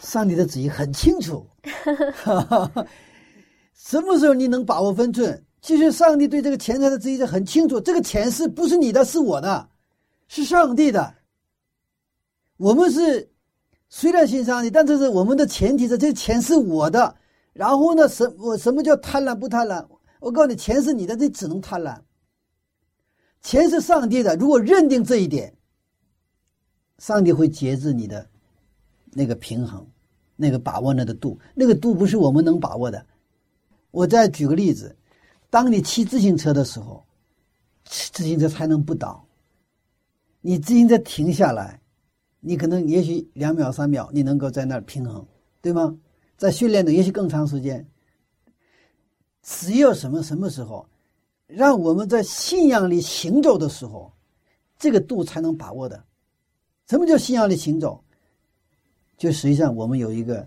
[0.00, 1.46] 上帝的旨意很清楚，
[3.76, 5.44] 什么时候你能把握分寸？
[5.60, 9.68] 其实上帝对这个钱财的旨意是很清楚，这个钱是不是你的，是我的，
[10.28, 11.14] 是上帝的。
[12.62, 13.28] 我们是
[13.88, 17.16] 虽然信上帝，但这是我们的前提是这钱是我的。
[17.52, 19.84] 然后呢，什我什么叫贪婪不贪婪？
[20.20, 22.00] 我告诉你，钱是你的，这只能贪婪。
[23.40, 25.52] 钱是上帝的，如果认定这一点，
[26.98, 28.24] 上帝会节制你的
[29.10, 29.84] 那个平衡，
[30.36, 33.04] 那个把握那个度，那个度不是我们能把握的。
[33.90, 34.96] 我再举个例子，
[35.50, 37.04] 当你骑自行车的时候，
[37.86, 39.26] 骑自行车才能不倒。
[40.40, 41.81] 你自行车停下来，
[42.44, 45.24] 你可能也许两秒三秒，你能够在那儿平衡，
[45.60, 45.96] 对吗？
[46.36, 47.86] 在训练的也许更长时间。
[49.44, 50.84] 只有什么什么时候，
[51.46, 54.12] 让我们在信仰里行走的时候，
[54.76, 56.02] 这个度才能把握的。
[56.88, 58.02] 什么叫信仰里行走？
[59.16, 60.44] 就实际上我们有一个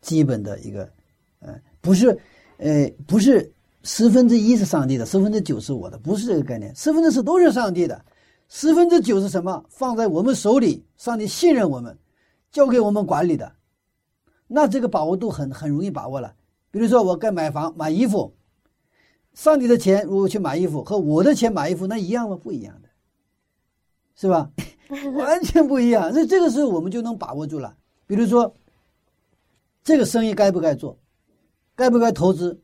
[0.00, 0.90] 基本的一个，
[1.38, 2.18] 呃，不是，
[2.56, 3.48] 呃，不是
[3.84, 6.74] 十分之一是上帝的，十分之九是我的，不是这个概念。
[6.74, 8.04] 十分之四都是上帝的，
[8.48, 9.64] 十分之九是什么？
[9.68, 11.96] 放在我们手里，上帝信任我们，
[12.50, 13.52] 交给我们管理的。
[14.46, 16.34] 那这个把握度很很容易把握了。
[16.70, 18.32] 比如说，我该买房、买衣服，
[19.34, 22.38] 上帝的钱如果去买衣服，和我的钱买衣服，那一样吗？
[22.40, 22.88] 不一样的，
[24.14, 24.50] 是吧？
[25.16, 26.12] 完全不一样。
[26.14, 27.76] 那这个时候我们就能把握住了。
[28.06, 28.54] 比如说，
[29.82, 30.96] 这个生意该不该做，
[31.74, 32.60] 该不该投资？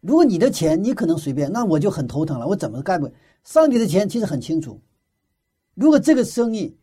[0.00, 2.46] 如果你的钱你可能随便，那我就很头疼了。
[2.46, 3.10] 我怎么该不？
[3.42, 4.80] 上帝的钱其实很清楚。
[5.74, 6.76] 如果这个生意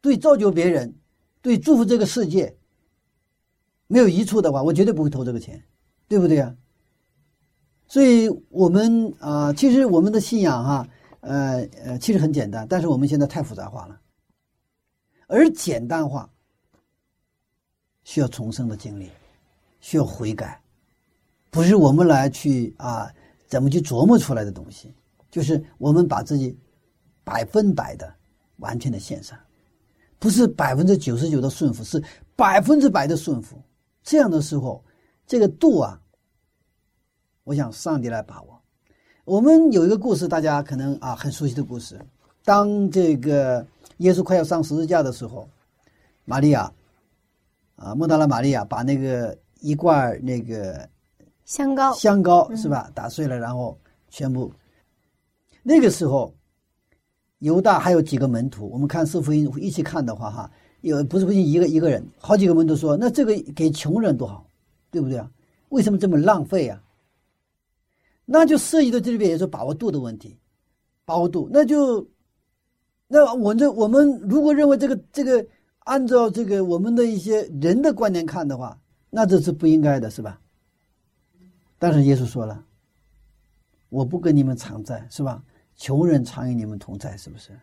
[0.00, 0.94] 对造就别人、
[1.40, 2.56] 对祝福这个世界
[3.86, 5.62] 没有益处的话，我绝对不会投这个钱，
[6.08, 6.54] 对不对啊？
[7.86, 10.88] 所以，我们啊、其实我们的信仰哈、
[11.20, 14.00] 呃呃，其实很简单，但是我们现在太复杂化了，
[15.26, 16.28] 而简单化
[18.02, 19.10] 需要重生的经历，
[19.80, 20.60] 需要悔改，
[21.50, 23.12] 不是我们来去啊
[23.46, 24.92] 怎么去琢磨出来的东西，
[25.30, 26.58] 就是我们把自己
[27.24, 28.14] 百分百的
[28.58, 29.36] 完全的献上，
[30.18, 32.02] 不是百分之九十九的顺服，是
[32.36, 33.60] 百分之百的顺服。
[34.02, 34.84] 这样的时候，
[35.26, 35.98] 这个度啊，
[37.44, 38.60] 我想上帝来把握。
[39.24, 41.98] 我们有一个故事，大家可能啊很熟悉的故事。
[42.44, 43.66] 当这个
[43.98, 45.48] 耶稣快要上十字架的时候，
[46.26, 46.70] 玛利亚
[47.76, 50.86] 啊，莫大拉玛利亚把那个一罐那个
[51.46, 53.78] 香膏，香膏是吧，打碎了，然后
[54.10, 54.52] 全部。
[55.62, 56.34] 那个时候，
[57.44, 64.48] 犹大还有几个门徒，我们看四福音一起看的话，哈，有不是不信一个一个人，好几个门徒说，那这个给穷人多好，
[64.90, 65.30] 对不对啊？
[65.68, 66.82] 为什么这么浪费啊？
[68.24, 70.38] 那就涉及到这里边也是把握度的问题，
[71.04, 72.08] 把握度，那就，
[73.08, 75.46] 那我这我们如果认为这个这个
[75.80, 78.80] 按照这个我们的一些人的观念看的话，
[79.10, 80.40] 那这是不应该的，是吧？
[81.78, 82.64] 但是耶稣说了，
[83.90, 85.44] 我不跟你们常在，是吧？
[85.76, 87.58] 穷人常与你们同在，是不是？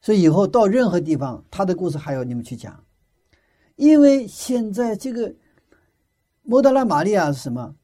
[0.00, 2.82] 所以以后到任何地方，他的故事还要你们去讲，
[3.76, 5.34] 因为现在这个
[6.42, 7.74] 摩德拉玛利亚是什么？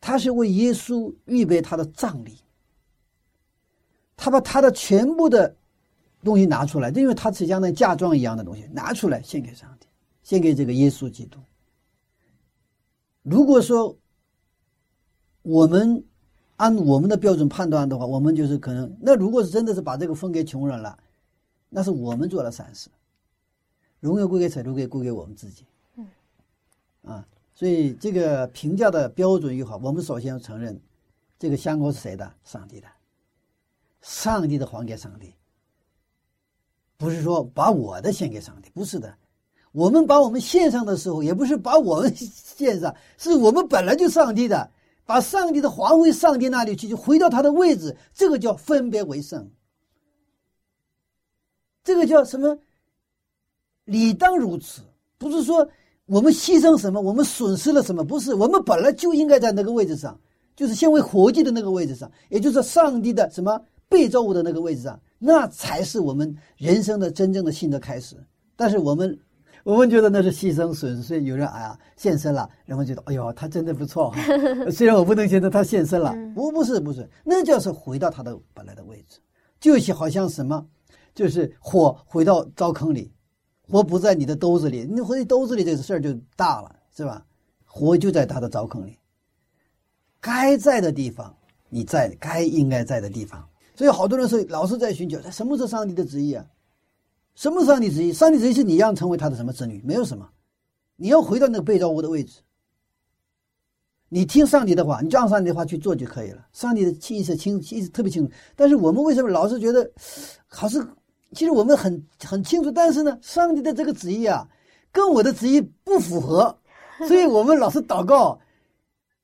[0.00, 2.38] 他是为耶稣预备他的葬礼，
[4.16, 5.54] 他把他的全部的
[6.24, 9.86] 东西拿出来，因为他是相当于嫁妆一样的东西拿出来献给上帝，
[10.22, 11.38] 献给这个耶稣基督。
[13.22, 13.94] 如果说
[15.42, 16.02] 我们
[16.60, 20.98] 按我们的标准判断的话，我们就是可能那如果是真的是把这个分给穷人了，
[21.70, 22.90] 那是我们做了善事，
[23.98, 24.62] 荣耀归给谁？
[24.62, 25.64] 都归归给我们自己。
[25.96, 26.06] 嗯，
[27.02, 27.26] 啊。
[27.54, 30.78] 所以这个评价的标准也好，我们首先要承认，
[31.38, 32.30] 这个香膏是谁的？
[32.44, 32.86] 上帝的，
[34.02, 35.32] 上帝的还给上帝，
[36.98, 39.14] 不是说把我的献给上帝，不是的。
[39.72, 44.70] 我们把我们献上的时候，也不是把我们 献上，是我们本来就上帝的，
[45.10, 49.50] 把上帝的皇位上帝那里去，就回到他的位置，这个叫分别为圣，
[51.82, 52.56] 这个叫什么？
[53.86, 54.82] 理当如此，
[55.18, 55.68] 不是说。
[56.06, 57.00] 我们牺牲什么？
[57.00, 58.04] 我们损失了什么？
[58.04, 60.18] 不是，我们本来就应该在那个位置上，
[60.56, 68.16] 就是先为活祭的那个位置上，也就是上帝的什么被造物的那个位置上，那才是我们人生的真正的新的开始。
[68.56, 69.16] 但是我们，
[69.70, 71.22] 我们觉得那是牺牲损失。
[71.22, 74.20] 有人哎呀献身了，人们觉得哎呦他真的不错哈。
[74.68, 79.20] 虽然我不能觉得他献身了，不不是不是，那就是回到他的本来的位置，
[79.60, 80.66] 就是好像什么，
[81.14, 83.12] 就是火回到灶坑里。
[83.68, 87.24] 火不在你的兜子里，你回兜子里这个事儿就大了，是吧？
[87.64, 88.98] 火就在他的灶坑里，
[90.20, 91.32] 该在的地方
[91.68, 93.48] 你在，该应该在的地方。
[93.76, 96.44] 所以好多人说，老是在寻求，什么是上帝的旨意啊？
[97.40, 98.12] 什么是上帝旨意？
[98.12, 99.80] 上帝旨意是你要成为他的什么子女？
[99.82, 100.28] 没有什么，
[100.96, 102.42] 你要回到那个被造物的位置，
[104.10, 106.46] 你听上帝的话，你就按上帝的话去做就可以了。
[106.52, 108.30] 上帝的清意思清，意思特别清楚。
[108.54, 109.90] 但是我们为什么老是觉得，
[110.48, 110.86] 好是？
[111.32, 114.46] 其实我们很很清楚，但是呢，上帝的这个旨意啊，
[114.92, 116.54] 跟我的旨意不符合，
[117.08, 118.38] 所以我们老是祷告。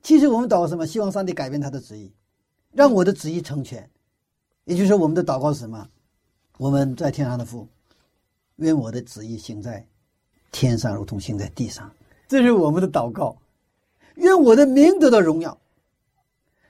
[0.00, 0.86] 其实我们祷告什么？
[0.86, 2.10] 希望上帝改变他的旨意，
[2.72, 3.90] 让我的旨意成全。
[4.64, 5.86] 也就是，我们的祷告是什么？
[6.56, 7.68] 我们在天上的父，
[8.56, 9.86] 愿我的旨意行在
[10.52, 11.90] 天上，如同行在地上。
[12.28, 13.36] 这是我们的祷告。
[14.14, 15.56] 愿我的名得到荣耀。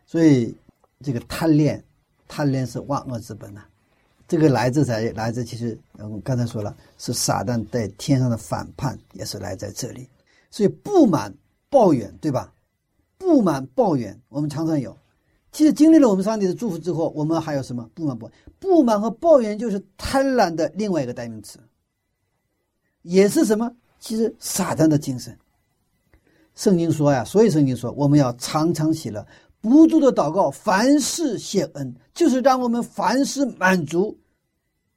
[0.05, 0.55] 所以，
[1.03, 1.83] 这个贪恋，
[2.27, 3.65] 贪恋是万恶之本呐。
[4.29, 10.09] 这个来自在来自，其实我们刚才说了，是撒旦在天上的反叛，也是来在这里。
[10.51, 11.33] 所以不满
[11.71, 12.53] 抱怨，对吧？
[13.19, 14.97] 不满抱怨，我们常常有。
[15.53, 18.29] 其实经历了我们上帝的祝福之后，我们还有什么不满不？
[18.59, 21.61] 不满和抱怨就是贪婪的另外一个代名词，
[23.07, 23.73] 也是什么？
[24.01, 25.37] 其实撒旦的精神。
[26.55, 29.25] 圣经说呀，所以圣经说我们要常常喜乐。
[29.61, 34.17] 不住的祷告，凡事谢恩，就是让我们凡事满足。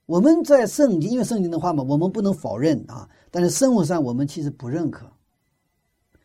[0.06, 3.08] 我们在圣经，因为圣经的话嘛，我们不能否认啊。
[3.32, 5.06] 但是生活上，我们其实不认可，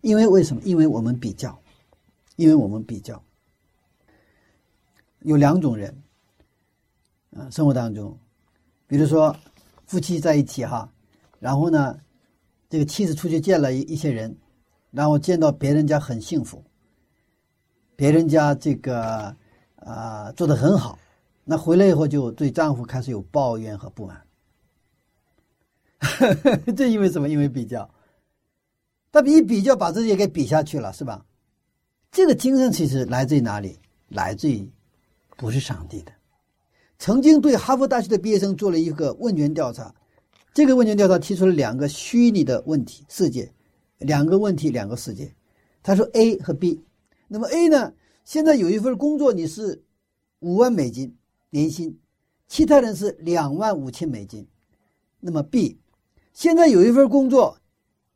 [0.01, 0.63] 因为为什么？
[0.65, 1.59] 因为我们比较，
[2.37, 3.23] 因为我们比较。
[5.21, 5.95] 有两种人，
[7.37, 8.17] 啊，生活当中，
[8.87, 9.35] 比如说
[9.87, 10.91] 夫妻在一起哈，
[11.45, 11.99] 然后呢，
[12.71, 14.35] 这个妻子出去见了一一些人，
[14.91, 16.65] 然后见到别人家很幸福。
[17.95, 19.37] 别人家这个
[19.77, 20.99] 啊做的很好，
[21.45, 24.23] 那回来以后就对丈夫开始有抱怨和不满。
[26.75, 27.29] 这因为什么？
[27.29, 27.91] 因为比较，
[29.13, 31.27] 他一比较把自己给比下去了，是吧？
[32.11, 33.79] 这个精神其实来自于哪里？
[34.09, 34.67] 来自于
[35.37, 36.13] 不是上帝的。
[36.99, 39.95] 曾经对哈佛大学的毕业生做了一个问卷调查，
[40.55, 43.53] 这个问卷调查提出了两个虚拟的问题世界，
[43.99, 45.35] 两个问题两个世界。
[45.83, 46.81] 他说 A 和 B。
[47.27, 47.93] 那么 A 呢？
[48.25, 49.83] 现在有一份工作，你是
[50.39, 51.13] 五万美金
[51.51, 51.99] 年薪，
[52.47, 54.47] 其他人是两万五千美金。
[55.19, 55.77] 那么 B，
[56.33, 57.59] 现在有一份工作，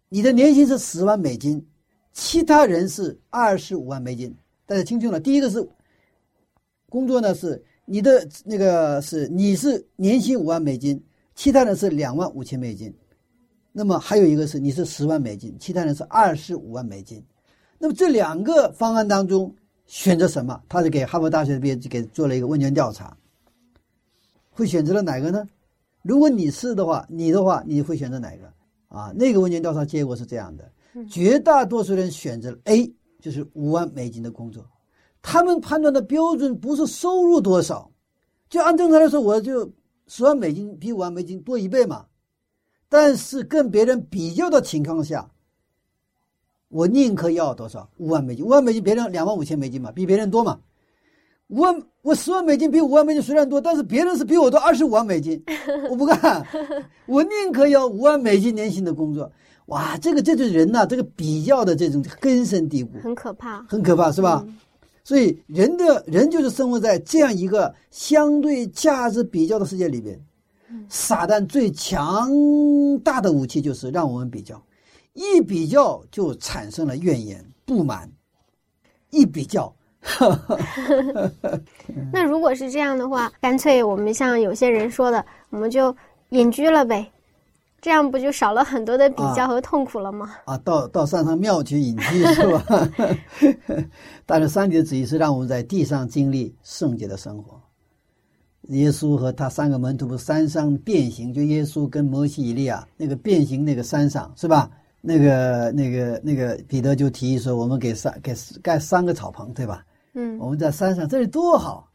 [0.08, 1.66] 你的年薪是十万美金，
[2.12, 4.32] 其他人是二十五万美金。
[4.64, 5.68] 大家听清楚了，第一个是
[6.88, 11.02] 工作呢，是你的那个是你是年薪五万美金，
[11.38, 12.92] 其他人是两万五千美金。
[13.70, 17.24] 那么还有一个是你是十万美金，其他人是二十五万美金。
[17.78, 19.54] 那么这两个方案当中
[19.86, 20.60] 选择什么？
[20.68, 23.16] 他是给哈佛大学的毕业给做了一个问卷调查，
[24.50, 25.46] 会选择了哪个呢？
[26.02, 28.52] 如果你是的话，你的话你会选择哪个？
[28.88, 30.68] 啊，那个问卷调查结果是这样的：
[31.08, 34.68] 绝大多数人选择 A，就是五万美金的工作。
[35.22, 37.88] 他们判断的标准不是收入多少，
[38.48, 39.70] 就按正常来说，我就
[40.08, 42.06] 十万美金比五万美金多一倍嘛。
[42.88, 45.30] 但是跟别人比较的情况下，
[46.68, 48.44] 我宁可要多少五万美金？
[48.44, 50.58] 五万美金别人两万五千美金嘛，比别人多嘛。
[51.48, 55.42] 五万我十万美金比五万美金虽然多，但是别人是比我多二十五万美金，
[55.90, 56.46] 我不干，
[57.06, 59.30] 我宁可要五万美金年薪的工作。
[59.66, 64.46] 哇，这个这对人呐，这个比较的这种根深蒂固，很可怕，很可怕，是吧？
[65.08, 70.20] 所以人的人就是生活在这样一个相对价值比较的世界里边。
[70.90, 72.28] 撒旦最强
[73.02, 74.62] 大的武器就是让我们比较，
[75.14, 78.06] 一比较就产生了怨言、不满，
[79.08, 79.74] 一比较。
[82.12, 85.96] 那如果是这样的话，干脆我们像有些人说的，我们就
[86.28, 87.10] 隐居了呗，
[87.80, 90.34] 这样不就少了很多的比较和痛苦了吗？
[90.46, 92.88] 啊，到到山上庙去隐居是吧？
[94.26, 97.60] 但是上帝的旨意是让我们在地上经历圣洁的生活。
[98.68, 104.70] 耶稣和他三个门徒不山上变形，就耶稣跟摩西、以利亚那个变形那个山上是吧？
[105.00, 111.88] 那个那个那个彼得就提议说：“我们给三给盖三个草棚，对吧？”嗯，我们在山上，这里多好。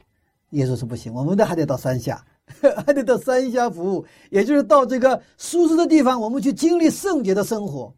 [0.51, 2.23] 耶稣说：“不行，我们的还得到山下，
[2.85, 7.93] 还得到山下服务，也就是到这个舒适的地方，我们去经历圣洁的生活。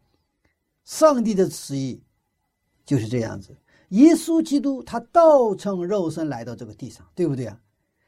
[0.84, 2.00] 上帝的旨意
[2.84, 3.56] 就是这样子。
[3.90, 7.60] 耶稣基督他道成肉身来到这个地上，对不对啊？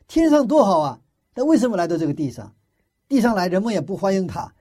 [0.07, 1.01] 天上多好啊！
[1.35, 2.55] 他为什么来到这个地上？
[3.09, 4.53] 地上来人们也不欢迎他，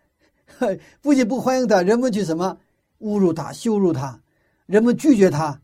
[1.01, 2.57] 不仅不欢迎他，人们去什么
[2.99, 4.19] 侮辱他、羞辱他，
[4.65, 5.61] 人们拒绝他，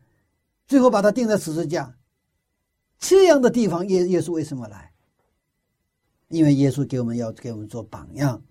[0.66, 1.94] 最后把他钉在十字架。
[2.98, 4.93] 这样的地方，耶耶稣为什么来？
[6.34, 8.42] 因为耶稣给我们要给我们做榜样，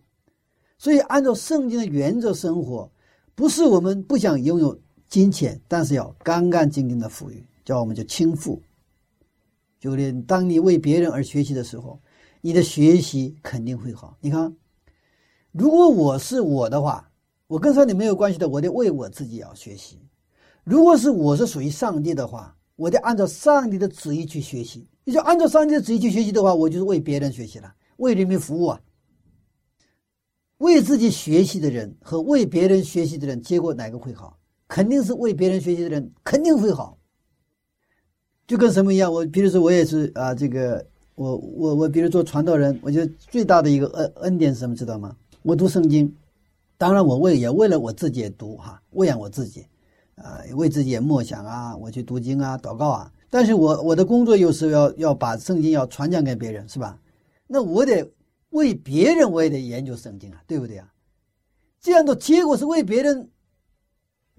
[0.78, 2.90] 所以按照圣经的原则生活，
[3.36, 4.80] 不是我们不想拥有
[5.10, 8.62] 金钱，但是要干干净净的富裕，叫我们叫轻富。
[9.80, 12.00] 就连当你为别人而学习的时候，
[12.40, 14.18] 你的学习肯定会好。
[14.22, 14.56] 你看，
[15.52, 17.12] 如果我是我的话，
[17.48, 20.00] 我跟上帝没有关系的，我得为我自己要学习。
[20.64, 24.88] 如果是我是属于上帝的话，我得按照上帝的旨意去学习。
[25.04, 28.82] 你就按照上帝的旨意去学习的话，我就是为别人学习了，为人民服务啊。
[30.60, 34.40] 为自己学习的人和为别人学习的人，结果哪个会好？
[34.68, 36.98] 肯定是为别人学习的人肯定会好。
[38.48, 40.86] 就跟什么一样，我比如说我也是啊，这个
[41.16, 45.16] 我我我，比如做传道人，我觉得最大的一个恩恩典是什么，知道吗？
[45.44, 46.14] 我读圣经，
[46.78, 49.66] 当然我为也为了我自己读哈，喂养我自己，
[50.16, 53.13] 啊，为自己也默想啊，我去读经啊，祷告啊。
[53.34, 57.00] 但是我我的工作有时候要要把圣经要传讲给别人，是吧？
[57.48, 58.08] 那我得
[58.52, 60.94] 为别人，我也得研究圣经啊，对不对啊？
[61.82, 63.32] 这样的结果是为别人，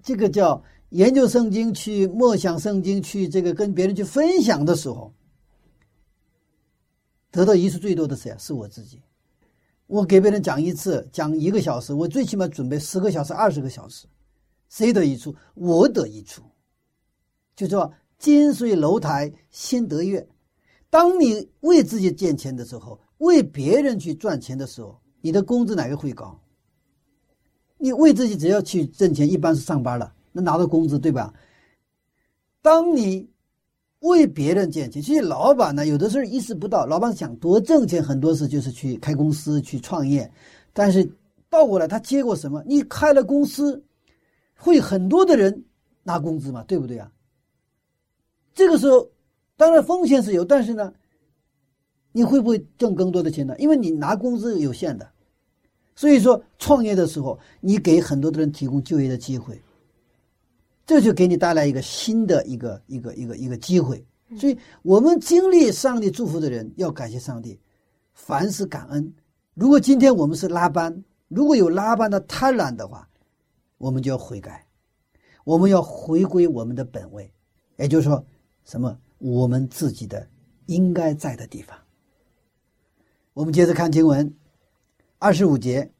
[0.01, 0.63] 这个叫。
[0.91, 5.13] 研究圣经，去默想圣经，去这个跟别人去分享的时候，
[7.31, 8.37] 得到益处最多的谁啊？
[8.39, 9.01] 是我自己。
[9.87, 14.05] 我给别人讲一次，讲一个小时，我最起码准备十个小时、二十个小时，
[14.69, 15.35] 谁得益处？
[15.53, 16.41] 我得益处。
[17.57, 17.91] 就说
[18.25, 20.27] 金水楼台先得月。
[20.89, 26.35] 当你为自己赚钱的时候，为别人去赚钱的时候，你的工资哪个会高？
[27.77, 30.11] 你为自己只要去挣钱，一般是上班了。
[30.31, 31.31] 能拿到工资，对吧？
[32.63, 33.29] 当你
[33.99, 40.27] 为别人赚钱，其实老板呢，有的时候意识不到，老板想多挣钱，很多事就是去开公司去创业，
[40.73, 41.07] 但是
[41.47, 42.63] 倒过来，他结果什么？
[42.65, 43.83] 你开了公司，
[44.55, 45.63] 会很多的人
[46.01, 47.11] 拿工资嘛，对不对啊？
[48.55, 49.07] 这个时候，
[49.55, 50.91] 当然风险是有，但是呢，
[52.13, 53.55] 你会不会挣更多的钱呢？
[53.59, 55.07] 因为你拿工资有限的，
[55.95, 59.61] 所以说创业的时候，你给很多的人提供就业的机会。
[60.87, 64.05] 这就给你带来一个新的一个一个一个一个机会，
[64.37, 67.59] 所以我们经历上帝祝福的人要感谢上帝，
[68.13, 69.11] 凡事感恩。
[69.55, 73.09] 如果今天我们是拉班，如果有拉班的贪婪的话，
[73.79, 74.63] 我们就要悔改，
[75.43, 77.33] 我们要回归我们的本位，
[77.77, 78.23] 也就是说，
[78.65, 80.27] 什么我们自己的
[80.65, 81.77] 应该在的地方。
[83.33, 84.35] 我们接着看经文，
[85.19, 85.91] 二十五节，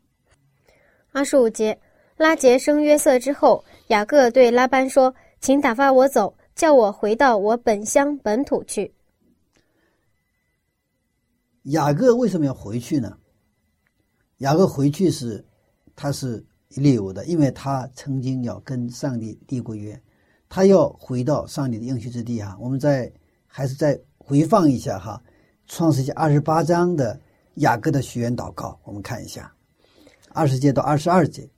[1.11, 1.79] 二十五节。
[2.17, 8.93] 拉杰生约瑟之后，雅各对拉班说：“请打发我走，叫我回到我本乡本土去。”
[11.63, 13.17] 雅各为什么要回去呢？
[14.37, 15.45] 雅各回去是，
[15.93, 20.01] 他是理由的，因为他曾经要跟上帝立过约，
[20.49, 22.57] 他要回到上帝的应许之地啊。
[22.59, 23.11] 我们再
[23.47, 25.21] 还是再回放一下哈，
[25.67, 27.19] 《创世纪二十八章的
[27.55, 29.51] 雅各的许愿祷告，我们看一下
[30.33, 31.49] 二十节到二十二节。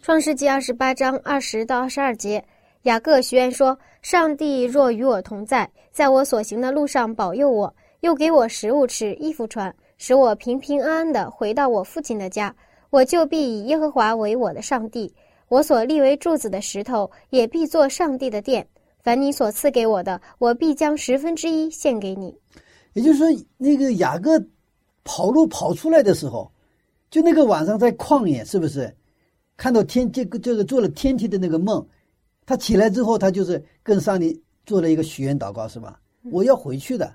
[0.00, 2.42] 创世纪二十八章二十到二十二节，
[2.82, 12.54] 雅各许愿说：“上帝若与我同在，在我所行的路上保佑我，又给我食物吃，衣服穿，使我平平安安的回到我父亲的家，
[12.90, 15.12] 我就必以耶和华为我的上帝。
[15.48, 18.66] 我所立为柱子的石头，也必做上帝的殿。
[19.02, 22.34] 凡你所赐给我的，我必将十分之一献给你。”
[22.94, 23.26] 也就是说，
[23.56, 24.42] 那个雅各
[25.04, 26.50] 跑路跑出来的时候，
[27.10, 28.94] 就那个晚上在旷野，是不是？
[29.56, 31.86] 看到天这个这个做了天梯的那个梦，
[32.44, 36.00] 他起来之后，他就是跟上帝做了一个许愿祷告，是吧？
[36.30, 37.14] 我要回去的。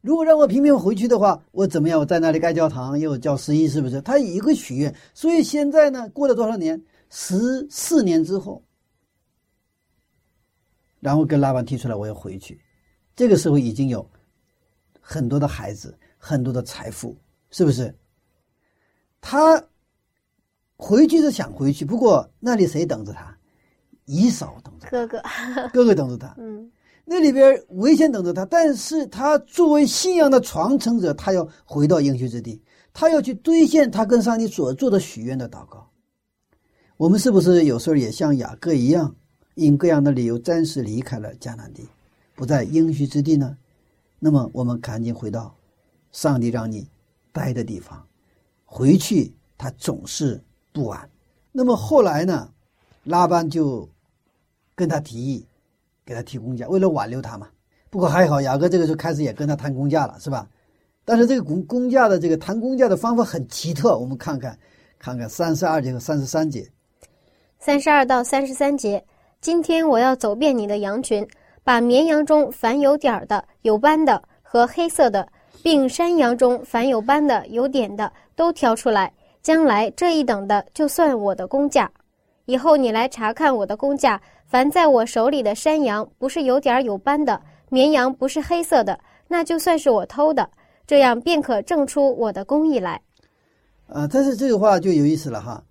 [0.00, 1.98] 如果让我平平回去的话，我怎么样？
[1.98, 4.00] 我在那里盖教堂，又教十一，是不是？
[4.02, 4.92] 他一个许愿。
[5.14, 6.82] 所以现在呢，过了多少年？
[7.14, 8.64] 十四年之后，
[10.98, 12.58] 然后跟拉班提出来，我要回去。
[13.14, 14.10] 这个时候已经有
[14.98, 17.14] 很多的孩子，很多的财富，
[17.50, 17.94] 是不是？
[19.20, 19.62] 他。
[20.78, 23.38] 回去是想回去，不过那里谁等着他？
[24.04, 25.22] 姨嫂等着哥哥，
[25.72, 26.34] 哥哥等着他。
[26.38, 26.68] 嗯，
[27.04, 32.60] 那里边危险等着他，但是他作为信仰的传承者，他要回到应许之地，
[32.92, 35.88] 他要去兑现他跟上帝所做的许愿的祷告。
[37.02, 39.12] 我们是不是有时候也像雅各一样，
[39.56, 41.88] 因各样的理由暂时离开了迦南地，
[42.36, 43.56] 不在应许之地呢？
[44.20, 45.52] 那么我们赶紧回到
[46.12, 46.86] 上帝让你
[47.32, 48.06] 待的地方，
[48.64, 50.40] 回去他总是。
[50.72, 51.10] 不晚，
[51.50, 52.48] 那么后来呢？
[53.02, 53.88] 拉班就
[54.76, 55.44] 跟他提议，
[56.06, 57.48] 给他提工价，为了挽留他嘛。
[57.90, 60.48] 不过还好，雅各这个时候开始也跟他谈工价了，是吧？
[61.04, 64.56] 但是这个工工价的这个谈工价的方法很奇特，我们看看，
[65.00, 66.70] 看看三十二节和三十三节。
[67.64, 69.00] 三十二到三十三节，
[69.40, 71.24] 今天我要走遍你的羊群，
[71.62, 75.28] 把绵羊中凡有点儿的、有斑的和黑色的，
[75.62, 79.12] 并山羊中凡有斑的、有点的，都挑出来。
[79.42, 81.88] 将来这一等的就算我的工价，
[82.46, 84.20] 以后你来查看我的工价。
[84.44, 88.98] 凡在我手里的山羊不是有点有斑的，绵羊不是黑色的，
[89.28, 90.50] 那就算是我偷的，
[90.84, 93.00] 这样便可证出我的工艺来。
[93.86, 95.62] 啊，但是这个话就有意思了哈。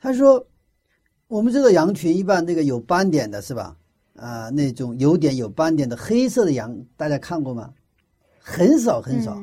[0.00, 0.44] 他说，
[1.28, 3.76] 我们这个羊群一般那个有斑点的是吧？
[4.16, 7.70] 啊，那种有点有斑点的黑色的羊，大家看过吗？
[8.40, 9.38] 很少很少。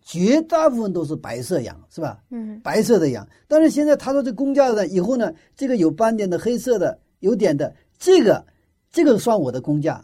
[0.00, 2.18] 绝大部分都是白色羊，是吧？
[2.30, 3.26] 嗯，白色的羊。
[3.46, 8.44] 但是现在他说这公价的以后呢，这个有斑点的、黑色的、有点的，这个
[8.90, 10.02] 这个算我的公价，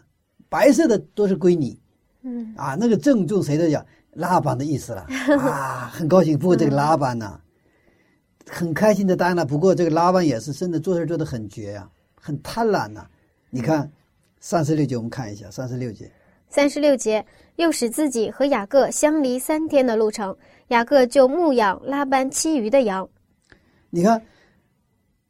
[0.49, 1.79] 白色的都是归你。
[2.21, 3.83] 嗯，啊，那个正中谁的羊？
[4.11, 5.07] 拉板的意思了
[5.41, 6.37] 啊，很高兴。
[6.37, 7.39] 不过这个拉板呢，
[8.49, 9.45] 很开心的答应了。
[9.45, 13.07] 不过这个拉班也是真的做事做的很绝呀，很贪婪呐。
[13.49, 13.91] 你看
[14.39, 16.11] 三十六节，我们看一下三十六节。
[16.49, 17.25] 三十六节。
[17.57, 20.35] 又使自己和雅各相离三天的路程，
[20.69, 23.07] 雅各就牧养拉班其余的羊。
[23.91, 24.19] 你看，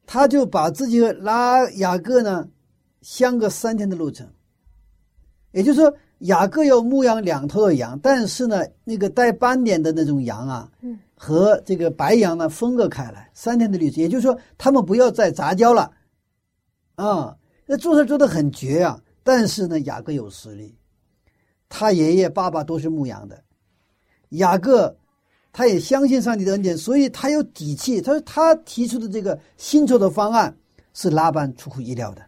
[0.05, 2.47] 他就把自己和拉雅各呢
[3.01, 4.25] 相隔三天的路程，
[5.51, 5.93] 也就是说，
[6.23, 15.91] 雅各要牧养两头的羊，但是呢，那个带斑点的那种羊啊，嗯，和这个白羊呢分隔开来三天的旅程，也就是说，他们不要再杂交了，
[16.95, 20.73] 啊，那做事做的很绝啊，但是呢，雅各有实力。
[21.67, 23.43] 他爷爷、爸爸都是牧羊的，
[24.29, 24.95] 雅各，
[25.51, 27.99] 他也相信上帝的恩典，所以他有底气。
[27.99, 30.55] 他说他提出的这个薪酬的方案
[30.93, 32.21] 是拉班出乎意料的。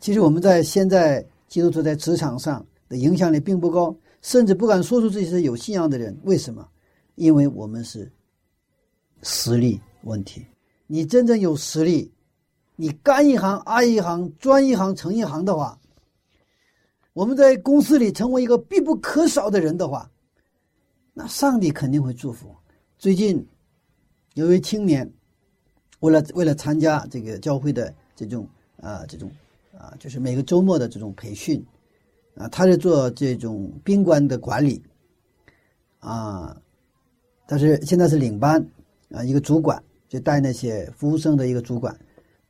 [0.00, 2.64] 其实我们在现在基督徒在职场上
[2.96, 6.18] 影响力并不高，甚至不敢说出自己是有信仰的人。
[6.24, 6.68] 为什么？
[7.14, 8.10] 因为我们是
[9.22, 10.46] 实力问题。
[10.86, 12.12] 你真正有实力，
[12.76, 15.78] 你干一行爱一行，专一行成一行的话。
[17.12, 20.10] 我们在公司里成为一个必不可少的人的话，
[21.12, 22.54] 那上帝肯定会祝福。
[22.98, 23.46] 最近
[24.34, 25.10] 有位青年，
[26.00, 28.48] 为了为了参加这个教会的这种
[28.80, 29.30] 啊这种
[29.76, 31.62] 啊，就是每个周末的这种培训
[32.34, 34.82] 啊，他是做这种宾馆的管理
[35.98, 36.56] 啊，
[37.46, 38.64] 但是现在是领班
[39.10, 41.98] 啊，一个主管就带那些服务生的一个主管，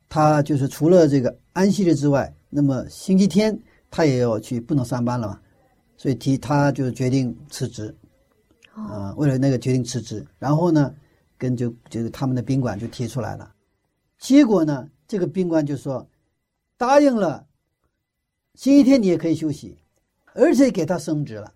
[0.09, 3.57] 他就是除了这个安息日之外，那么星期天。
[3.95, 5.39] 他也要去，不能上班了嘛，
[5.97, 7.95] 所以提他就决定辞职，
[8.73, 10.91] 啊，为了那个决定辞职，然后呢，
[11.37, 13.53] 跟就就是他们的宾馆就提出来了，
[14.17, 16.09] 结果呢，这个宾馆就说
[16.75, 17.45] 答应了，
[18.55, 19.77] 星期天你也可以休息，
[20.33, 21.51] 而且给他升职了，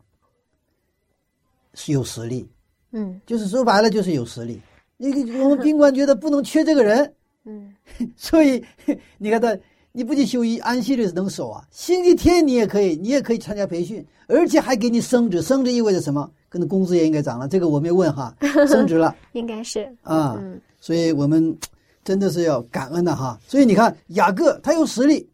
[1.74, 2.50] 是有实力，
[2.92, 4.60] 嗯，就是说白了就是有实力，
[4.98, 7.14] 那个 我们宾馆觉得不能缺这个人，
[7.46, 7.74] 嗯，
[8.18, 8.64] 所以
[9.18, 9.58] 你看他。
[9.94, 15.42] 你不仅休一安息日能守啊，星期天你也可以，你也可以参加培训，而且还给你升职。
[15.42, 16.30] 升职意味着什么？
[16.50, 18.32] 可能工资也应该涨了，这个我没问哈，
[18.68, 21.58] 升职了应该是啊，嗯所以我们
[22.04, 23.40] 真的是要感恩的哈。
[23.48, 25.28] 所以你看，雅各他有实力，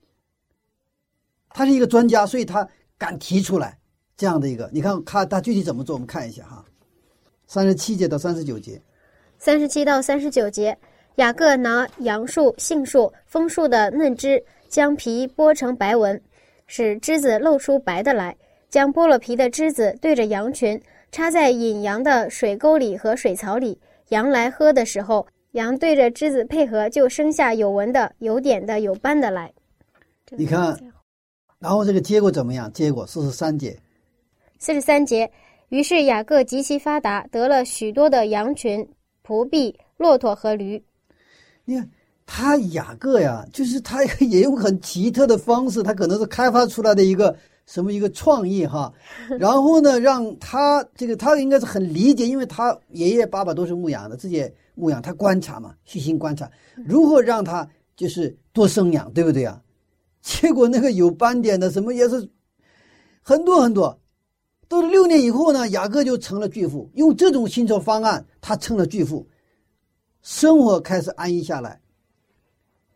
[1.53, 3.77] 他是一个专家，所以他敢提出来
[4.17, 4.69] 这样的一个。
[4.73, 6.63] 你看他他具体怎么做，我们看一下哈，
[7.47, 8.81] 三十七节到三十九节。
[9.37, 10.77] 三十七到三十九节，
[11.15, 16.19] 雅各拿杨树、杏树、枫树的嫩枝，将皮剥成白纹，
[16.65, 18.35] 使枝子露出白的来。
[18.69, 20.81] 将剥了皮的枝子对着羊群，
[21.11, 23.79] 插在引羊的水沟里和水槽里。
[24.09, 29.53] 羊来喝的时候，羊对着枝子配合，就生下有纹的、有点的、有斑的来。
[30.31, 30.75] 你看，
[31.63, 32.69] 然后这个结果怎么样？
[32.73, 33.79] 结果四十三节，
[34.59, 35.31] 四十三节，
[35.69, 38.85] 于是雅各极其发达，得了许多的羊群、
[39.25, 40.83] 仆婢、骆驼和驴。
[41.63, 41.89] 你看
[42.25, 47.33] 他雅各呀，就是他也用很奇特的方式，他可能是开发出来的一个
[47.65, 48.93] 什么一个创意哈，
[49.39, 56.51] 然后呢，让他这个他应该是很理解，因为他爷爷爸爸都是牧羊的，自己也牧羊，他观察嘛，细心观察
[56.85, 59.62] 如何让他就是多生养，对不对啊？
[60.23, 62.27] 结果那个有斑点的什么也是
[63.21, 63.99] 很多很多。
[64.69, 69.27] 到了六年以后呢，雅各就成了巨富，用这种薪酬方案，他成了巨富。
[70.21, 71.79] 生活开始安逸下来，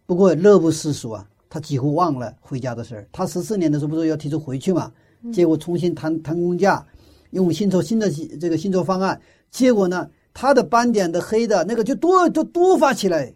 [0.05, 3.07] 不过乐不思蜀啊，他几乎忘了回家的事儿。
[3.11, 4.91] 他十四年的时候不是要提出回去嘛，
[5.33, 6.83] 结果重新谈谈工价，
[7.31, 8.09] 用薪酬新的
[8.39, 9.21] 这个薪酬方案，
[9.51, 13.35] 结果呢，他的斑点的黑的那个就多就多发起来，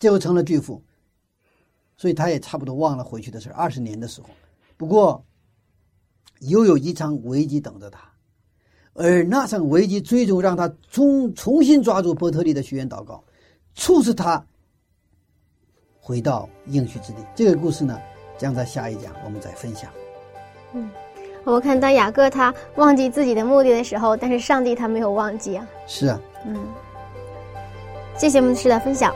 [0.00, 0.82] 结果成了巨富，
[1.96, 3.54] 所以他也差不多忘了回去的事儿。
[3.54, 4.28] 二十年的时候，
[4.76, 5.24] 不过
[6.40, 8.00] 又有一场危机等着他。
[8.98, 13.22] 而那场危机最终让他重重新抓住伯特利的学院祷告，
[13.74, 14.42] 促使他
[16.00, 17.18] 回到应许之地。
[17.34, 17.98] 这个故事呢，
[18.38, 19.90] 将在下一讲我们再分享。
[20.72, 20.88] 嗯
[21.44, 25.68] 我们看，当雅各他忘记自己的目的的时候，但是上帝他没有忘记啊。
[25.86, 26.58] 是啊，嗯，
[28.16, 29.14] 谢谢牧师的分享。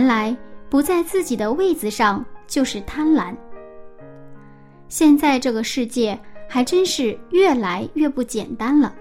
[0.00, 0.34] 原来
[0.70, 3.36] 不在自己的位子上就是贪婪。
[4.88, 8.94] 现在这个世界还真是越来越不简单了。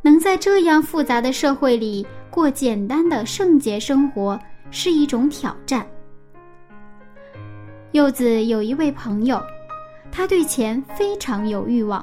[0.00, 5.86] 能在这样复杂的社会里过简单的圣洁生活是一种挑战。
[7.92, 9.38] 柚子有一位朋友，
[10.10, 12.02] 他对钱非常有欲望，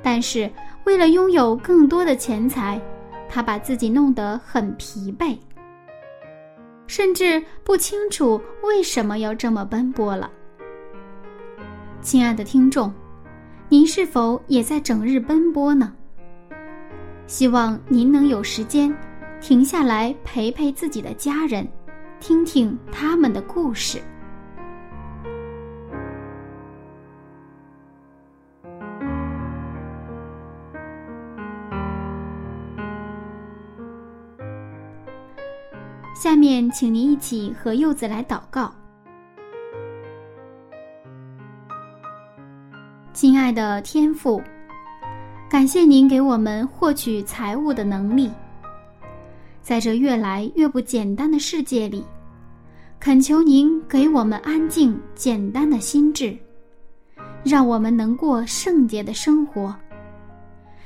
[0.00, 0.48] 但是
[0.84, 2.80] 为了拥有更多的钱财，
[3.28, 5.36] 他把自己弄得很疲惫。
[6.92, 10.30] 甚至不清楚为什么要这么奔波了。
[12.02, 12.92] 亲爱的听众，
[13.70, 15.90] 您是否也在整日奔波呢？
[17.26, 18.94] 希望您能有时间
[19.40, 21.66] 停下来陪陪自己的家人，
[22.20, 23.98] 听听他们的故事。
[36.22, 38.72] 下面，请您一起和柚子来祷告。
[43.12, 44.40] 亲爱的天父，
[45.50, 48.30] 感谢您给我们获取财物的能力。
[49.62, 52.04] 在这越来越不简单的世界里，
[53.00, 56.38] 恳求您给我们安静简单的心智，
[57.42, 59.74] 让我们能过圣洁的生活，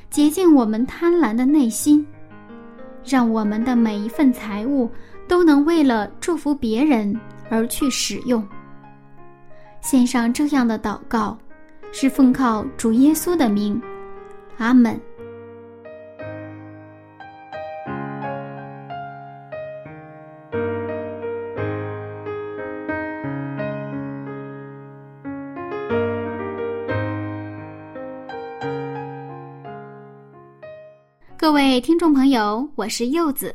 [0.09, 2.07] 洁净我们贪婪的内心，
[3.05, 4.91] 让我们的每一份财物
[5.29, 7.19] 都能为了祝福别人
[7.51, 8.47] 而去使用。
[9.81, 11.37] 献上这样的祷告，
[11.93, 13.81] 是奉靠主耶稣的名，
[14.59, 15.01] 阿门。
[31.39, 33.55] 各位听众朋友，我是柚子。